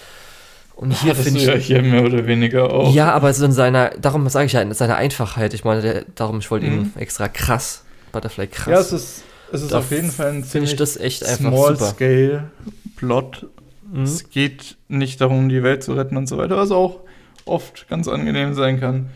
[0.76, 1.46] Und hier finde ich.
[1.46, 2.94] Ja, hier mehr oder weniger auch.
[2.94, 5.54] Ja, aber so in seiner, darum sage ich ja, in seiner Einfachheit.
[5.54, 6.72] Ich meine, der, darum, ich wollte mhm.
[6.72, 8.68] ihn extra krass, Butterfly krass.
[8.68, 9.24] Ja, es ist,
[9.54, 13.46] es ist auf jeden Fall ein ziemlich ich das echt einfach Small-Scale-Plot.
[13.92, 14.02] Mhm.
[14.02, 17.00] Es geht nicht darum, die Welt zu retten und so weiter, was auch
[17.44, 19.10] oft ganz angenehm sein kann.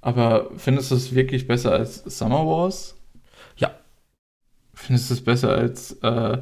[0.00, 2.96] Aber findest du es wirklich besser als Summer Wars?
[3.56, 3.70] Ja.
[4.74, 6.38] Findest du es besser als äh,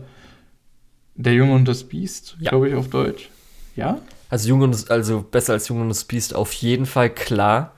[1.14, 2.50] Der Junge und das Biest, ja.
[2.50, 3.28] glaube ich, auf Deutsch?
[3.76, 4.00] Ja?
[4.30, 7.74] Also, Junge und das, also besser als Junge und das Biest auf jeden Fall klar.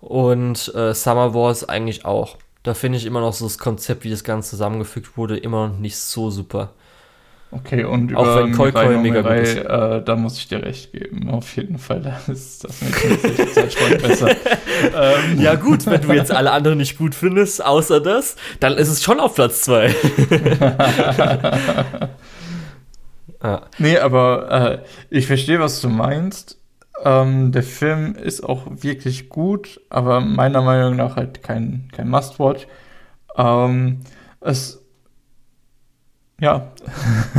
[0.00, 2.36] Und äh, Summer Wars eigentlich auch.
[2.64, 5.78] Da finde ich immer noch so das Konzept, wie das Ganze zusammengefügt wurde, immer noch
[5.78, 6.72] nicht so super.
[7.50, 9.56] Okay, und über Auch wenn Koi Koi mega gut ist.
[9.56, 11.28] Äh, da muss ich dir recht geben.
[11.30, 12.90] Auf jeden Fall, da ist das dem
[13.52, 14.30] Zeitsprung besser.
[14.30, 15.40] ähm.
[15.40, 19.02] Ja gut, wenn du jetzt alle anderen nicht gut findest, außer das, dann ist es
[19.02, 19.94] schon auf Platz 2.
[23.40, 23.60] ah.
[23.78, 24.78] Nee, aber äh,
[25.10, 26.58] ich verstehe, was du meinst.
[27.02, 32.66] Ähm, der Film ist auch wirklich gut, aber meiner Meinung nach halt kein, kein Must-Watch.
[33.36, 34.00] Ähm,
[34.40, 34.84] es
[36.40, 36.72] ja,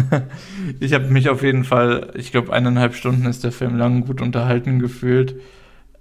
[0.80, 4.22] ich habe mich auf jeden Fall, ich glaube, eineinhalb Stunden ist der Film lang gut
[4.22, 5.42] unterhalten gefühlt.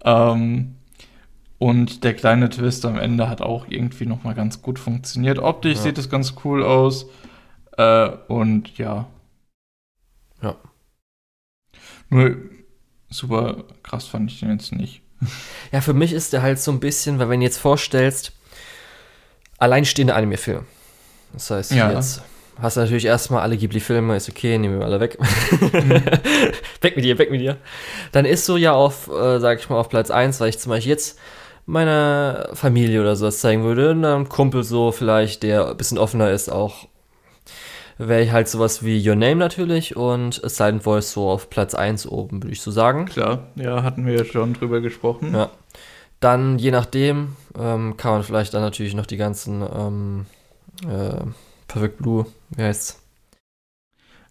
[0.05, 0.77] Ähm,
[1.59, 5.39] und der kleine Twist am Ende hat auch irgendwie nochmal ganz gut funktioniert.
[5.39, 5.83] Optisch ja.
[5.83, 7.07] sieht es ganz cool aus.
[7.77, 9.07] Äh, und ja.
[10.43, 10.57] Ja.
[12.11, 12.37] Nur
[13.15, 15.01] super krass fand ich den jetzt nicht.
[15.73, 18.33] Ja, für mich ist der halt so ein bisschen, weil wenn du jetzt vorstellst,
[19.59, 20.67] alleinstehende Anime-Film.
[21.33, 21.93] Das heißt, ja.
[21.93, 22.23] jetzt
[22.61, 25.19] hast du natürlich erstmal alle Ghibli-Filme, ist okay, nehmen wir alle weg.
[25.21, 25.91] Mhm.
[26.81, 27.57] weg mit dir, weg mit dir.
[28.13, 30.71] Dann ist so ja auf, äh, sag ich mal, auf Platz 1, weil ich zum
[30.71, 31.19] Beispiel jetzt
[31.67, 36.51] meiner Familie oder sowas zeigen würde, einem Kumpel so vielleicht, der ein bisschen offener ist,
[36.51, 36.87] auch
[37.99, 42.07] wäre ich halt sowas wie Your Name natürlich und Silent Voice so auf Platz 1
[42.07, 43.07] oben, würde ich so sagen.
[43.07, 45.35] Klar, ja, hatten wir ja schon drüber gesprochen.
[45.35, 45.51] Ja.
[46.21, 50.27] Dann, je nachdem, ähm, kann man vielleicht dann natürlich noch die ganzen ähm,
[50.83, 51.25] äh,
[51.69, 53.01] Perfect Blue, wie heißt's?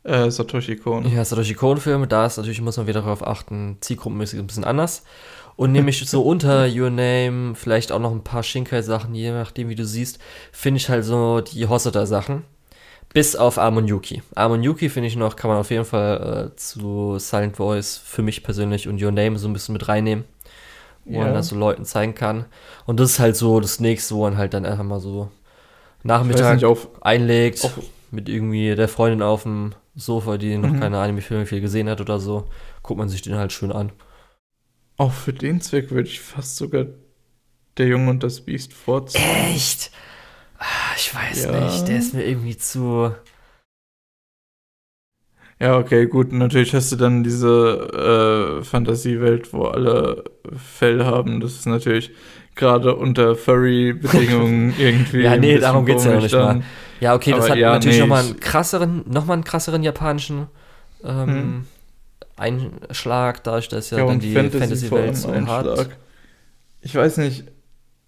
[0.03, 1.09] Äh, Satoshi Kon.
[1.09, 5.03] Ja, Satoshi Kon-Filme, da ist natürlich, muss man wieder darauf achten, zielgruppenmäßig ein bisschen anders.
[5.55, 9.75] Und nämlich so unter Your Name, vielleicht auch noch ein paar Shinkai-Sachen, je nachdem, wie
[9.75, 10.19] du siehst,
[10.51, 12.43] finde ich halt so die Hosoda-Sachen.
[13.13, 14.23] Bis auf Amon Yuki.
[14.35, 18.23] Amon Yuki finde ich noch, kann man auf jeden Fall äh, zu Silent Voice für
[18.23, 20.25] mich persönlich und Your Name so ein bisschen mit reinnehmen.
[21.05, 21.25] Wo yeah.
[21.25, 22.45] man das so Leuten zeigen kann.
[22.85, 25.29] Und das ist halt so das nächste, wo man halt dann einfach mal so
[26.03, 27.79] Nachmittag nicht, auf, einlegt, auf-
[28.11, 30.79] mit irgendwie der Freundin auf dem Sofa, die noch Mhm.
[30.79, 32.47] keine Anime-Filme viel gesehen hat oder so,
[32.83, 33.91] guckt man sich den halt schön an.
[34.97, 36.85] auch für den Zweck würde ich fast sogar
[37.77, 39.53] Der Junge und das Biest vorziehen.
[39.53, 39.91] Echt?
[40.63, 41.51] Ah, Ich weiß Ja.
[41.51, 43.13] nicht, der ist mir irgendwie zu.
[45.59, 46.31] Ja, okay, gut.
[46.33, 50.23] Natürlich hast du dann diese äh, Fantasiewelt, wo alle
[50.57, 51.39] Fell haben.
[51.39, 52.11] Das ist natürlich
[52.55, 55.23] gerade unter Furry-Bedingungen irgendwie.
[55.23, 56.53] Ja, nee, darum geht's ja nicht mal.
[56.55, 56.63] dann.
[56.99, 60.47] Ja, okay, das Aber hat ja, natürlich nee, nochmal einen krasseren, nochmal einen krasseren japanischen
[61.03, 61.65] ähm, Hm.
[62.35, 65.89] Einschlag, dadurch, dass ja, Ja, dann die Fantasy-Welt so hat.
[66.81, 67.45] Ich weiß nicht,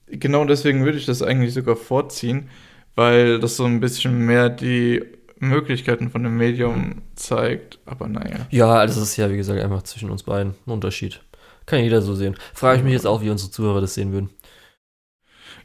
[0.07, 2.49] genau deswegen würde ich das eigentlich sogar vorziehen,
[2.95, 5.03] weil das so ein bisschen mehr die
[5.39, 7.79] Möglichkeiten von dem Medium zeigt.
[7.85, 8.47] Aber naja.
[8.51, 11.21] Ja, also das ist ja, wie gesagt, einfach zwischen uns beiden ein Unterschied.
[11.65, 12.35] Kann jeder so sehen.
[12.53, 14.29] Frage ich mich jetzt auch, wie unsere Zuhörer das sehen würden.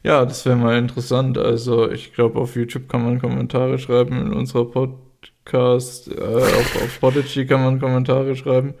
[0.03, 1.37] Ja, das wäre mal interessant.
[1.37, 6.99] Also ich glaube, auf YouTube kann man Kommentare schreiben, in unserer Podcast, äh, auf, auf
[6.99, 8.73] Podigy kann man Kommentare schreiben.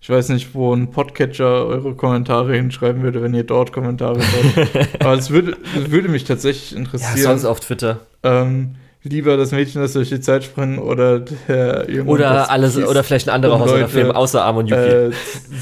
[0.00, 5.00] Ich weiß nicht, wo ein Podcatcher eure Kommentare hinschreiben würde, wenn ihr dort Kommentare schreibt.
[5.04, 7.18] Aber es würde, würde mich tatsächlich Ja, interessieren.
[7.18, 8.00] sonst auf Twitter.
[8.22, 12.10] ähm, lieber das Mädchen, das durch die Zeit springt, oder der Junge.
[12.10, 14.80] Oder alles, schießt, oder vielleicht ein anderer um Hausaufgaben Leute, Film außer Arm und Yuki.
[14.82, 15.10] äh,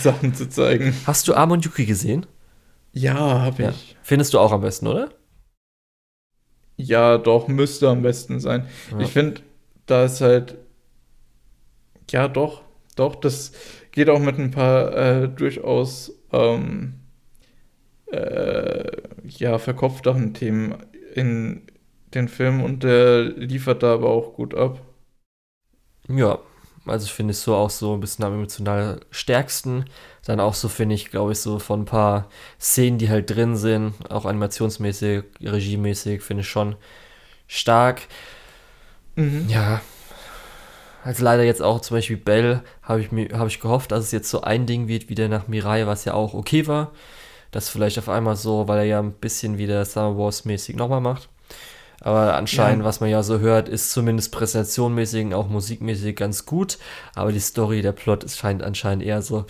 [0.03, 0.95] Sachen zu zeigen.
[1.07, 2.27] Hast du Arm und Yuki gesehen?
[2.93, 3.69] Ja, habe Ja.
[3.71, 3.97] ich.
[4.03, 5.09] Findest du auch am besten, oder?
[6.77, 8.67] Ja, doch, müsste am besten sein.
[8.93, 9.01] Ja.
[9.01, 9.41] Ich finde,
[9.87, 10.57] da ist halt.
[12.11, 12.63] Ja, doch,
[12.97, 13.53] doch, das
[13.97, 17.01] geht auch mit ein paar äh, durchaus ähm,
[18.12, 18.85] äh,
[19.27, 20.74] ja, verkopfteren Themen
[21.14, 21.62] in
[22.14, 24.81] den Film und der liefert da aber auch gut ab.
[26.09, 26.39] Ja,
[26.85, 29.86] also ich finde es so auch so ein bisschen am emotional stärksten.
[30.27, 32.28] Dann auch so, finde ich, glaube ich, so von ein paar
[32.60, 36.77] Szenen, die halt drin sind, auch animationsmäßig, regiemäßig, finde ich schon
[37.48, 38.02] stark.
[39.14, 39.47] Mhm.
[39.48, 39.81] Ja.
[41.07, 44.11] Also leider jetzt auch zum Beispiel Bell, habe ich, mir- habe ich gehofft, dass es
[44.11, 46.93] jetzt so ein Ding wird, wieder nach Mirai, was ja auch okay war.
[47.53, 51.01] Das vielleicht auf einmal so, weil er ja ein bisschen wieder Star Wars mäßig nochmal
[51.01, 51.28] macht.
[52.01, 52.85] Aber anscheinend, Ja.
[52.89, 56.77] was man ja so hört, ist zumindest präsentationmäßig und auch musikmäßig ganz gut.
[57.15, 59.47] Aber die Story, der Plot, es scheint anscheinend eher so.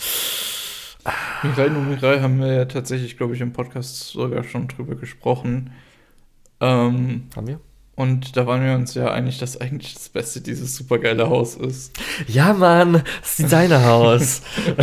[1.43, 5.73] Mirai no Mirai haben wir ja tatsächlich, glaube ich, im Podcast sogar schon drüber gesprochen.
[6.61, 7.61] Ähm, Haben wir?
[7.97, 11.93] Und da waren wir uns ja einig, dass eigentlich das Beste dieses supergeile Haus ist.
[12.29, 14.43] Ja, Mann, das Designerhaus.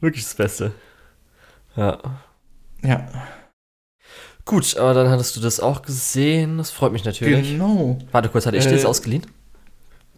[0.00, 0.72] Wirklich das Beste.
[1.76, 1.98] Ja.
[2.82, 3.06] Ja,
[4.44, 6.58] Gut, aber dann hattest du das auch gesehen.
[6.58, 7.50] Das freut mich natürlich.
[7.50, 7.98] genau.
[8.12, 9.26] Warte kurz, hatte ich dir das Äh, ausgeliehen?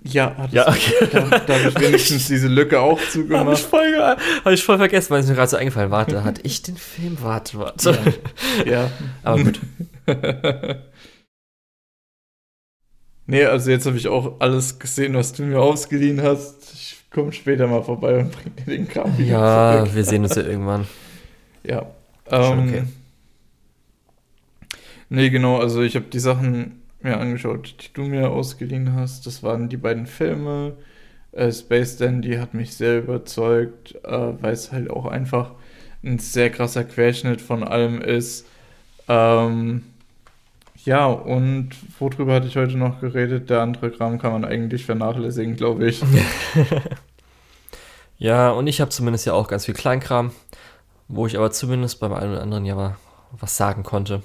[0.04, 1.08] Ja, hattest Ja, okay.
[1.10, 3.58] Da, da habe ich wenigstens diese Lücke auch Habe ich, zugemacht.
[3.58, 3.96] voll,
[4.44, 6.00] hab ich voll vergessen, weil es mir gerade so eingefallen war.
[6.00, 7.16] Warte, hatte ich den Film?
[7.22, 7.98] Warte, warte.
[8.66, 8.90] Ja.
[9.22, 9.60] Aber gut.
[13.26, 16.72] nee, also jetzt habe ich auch alles gesehen, was du mir ausgeliehen hast.
[16.74, 19.94] Ich komme später mal vorbei und bring dir den Kram wieder Ja, zurück.
[19.94, 20.86] wir sehen uns ja irgendwann.
[21.64, 21.86] Ja.
[22.30, 22.84] Ähm, okay.
[25.08, 29.26] Nee, genau, also ich habe die Sachen mir angeschaut, die du mir ausgeliehen hast.
[29.26, 30.76] Das waren die beiden Filme.
[31.32, 34.10] Äh, Space Dandy hat mich sehr überzeugt, äh,
[34.42, 35.52] weil es halt auch einfach
[36.04, 38.46] ein sehr krasser Querschnitt von allem ist.
[39.08, 39.84] Ähm,
[40.88, 43.50] ja, und worüber hatte ich heute noch geredet?
[43.50, 46.02] Der andere Kram kann man eigentlich vernachlässigen, glaube ich.
[48.18, 50.32] Ja, und ich habe zumindest ja auch ganz viel Kleinkram,
[51.06, 52.96] wo ich aber zumindest beim einen oder anderen ja mal
[53.38, 54.22] was sagen konnte.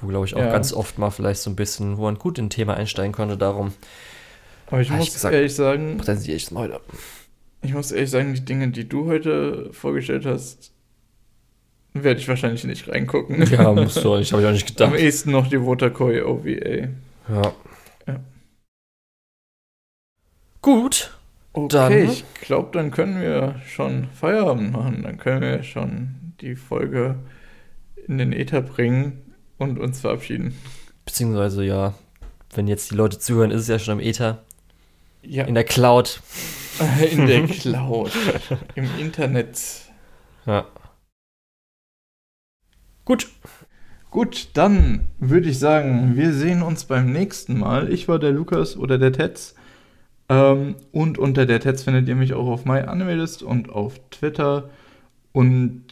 [0.00, 0.50] Wo, glaube ich, auch Ja.
[0.50, 3.36] ganz oft mal vielleicht so ein bisschen, wo man gut in ein Thema einsteigen konnte.
[3.36, 3.72] Darum
[4.66, 5.34] Aber ich Hab ich muss gesagt.
[5.34, 6.80] ehrlich sagen, präsentiere ich es mal heute.
[7.62, 10.72] Ich muss ehrlich sagen, die Dinge, die du heute vorgestellt hast,
[12.04, 13.42] werde ich wahrscheinlich nicht reingucken.
[13.50, 15.02] Ja, musst du auch nicht, habe ich auch nicht Am gedacht.
[15.04, 16.88] ehesten noch die Wotakoi OVA.
[17.28, 17.52] Ja.
[18.06, 18.20] Ja.
[20.62, 21.14] Gut.
[21.52, 25.02] Okay, Dann- ich glaube, dann können wir schon Feierabend machen.
[25.02, 27.16] Dann können wir schon die Folge
[28.06, 30.56] in den Äther bringen und uns verabschieden.
[31.04, 31.94] Beziehungsweise, ja,
[32.54, 34.42] wenn jetzt die Leute zuhören, ist es ja schon im Ether,
[35.22, 36.20] Ja, in der Cloud.
[37.10, 38.12] in der Cloud,
[38.74, 39.58] im Internet.
[40.46, 40.66] Ja.
[43.08, 43.26] Gut.
[44.10, 47.90] Gut, dann würde ich sagen, wir sehen uns beim nächsten Mal.
[47.90, 49.54] Ich war der Lukas oder der Tetz.
[50.28, 54.68] Ähm, und unter der Tetz findet ihr mich auch auf MyAnimalist und auf Twitter.
[55.32, 55.84] Und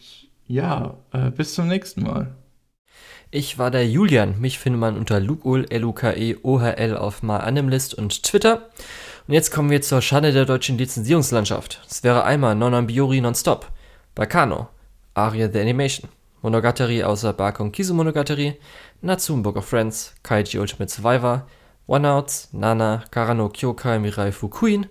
[0.45, 2.35] ja, äh, bis zum nächsten Mal.
[3.31, 4.39] Ich war der Julian.
[4.39, 8.69] Mich findet man unter Lukul, L-U-K-E-O-H-L auf MyAnimlist und Twitter.
[9.27, 11.81] Und jetzt kommen wir zur Schande der deutschen Lizenzierungslandschaft.
[11.89, 13.71] Es wäre einmal Non Biori Nonstop,
[14.13, 14.69] Bacano,
[15.15, 16.09] Aria the Animation,
[16.41, 18.55] Monogatari außer Bakon Kizu Monogatari,
[19.01, 21.47] Natsume Book of Friends, Kaiji Ultimate Survivor,
[21.87, 24.87] One Outs, Nana, Karano Kyokai Mirai Fukuin,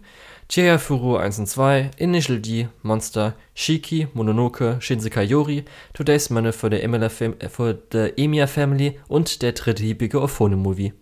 [0.48, 6.70] Chieya Furu 1 und 2, Initial D, Monster, Shiki, Mononoke, Shinsekai Yori, Today's Money for
[6.70, 10.92] the Emilia, Fam für the Emiya Family und der dritte hiebige Ophone Movie.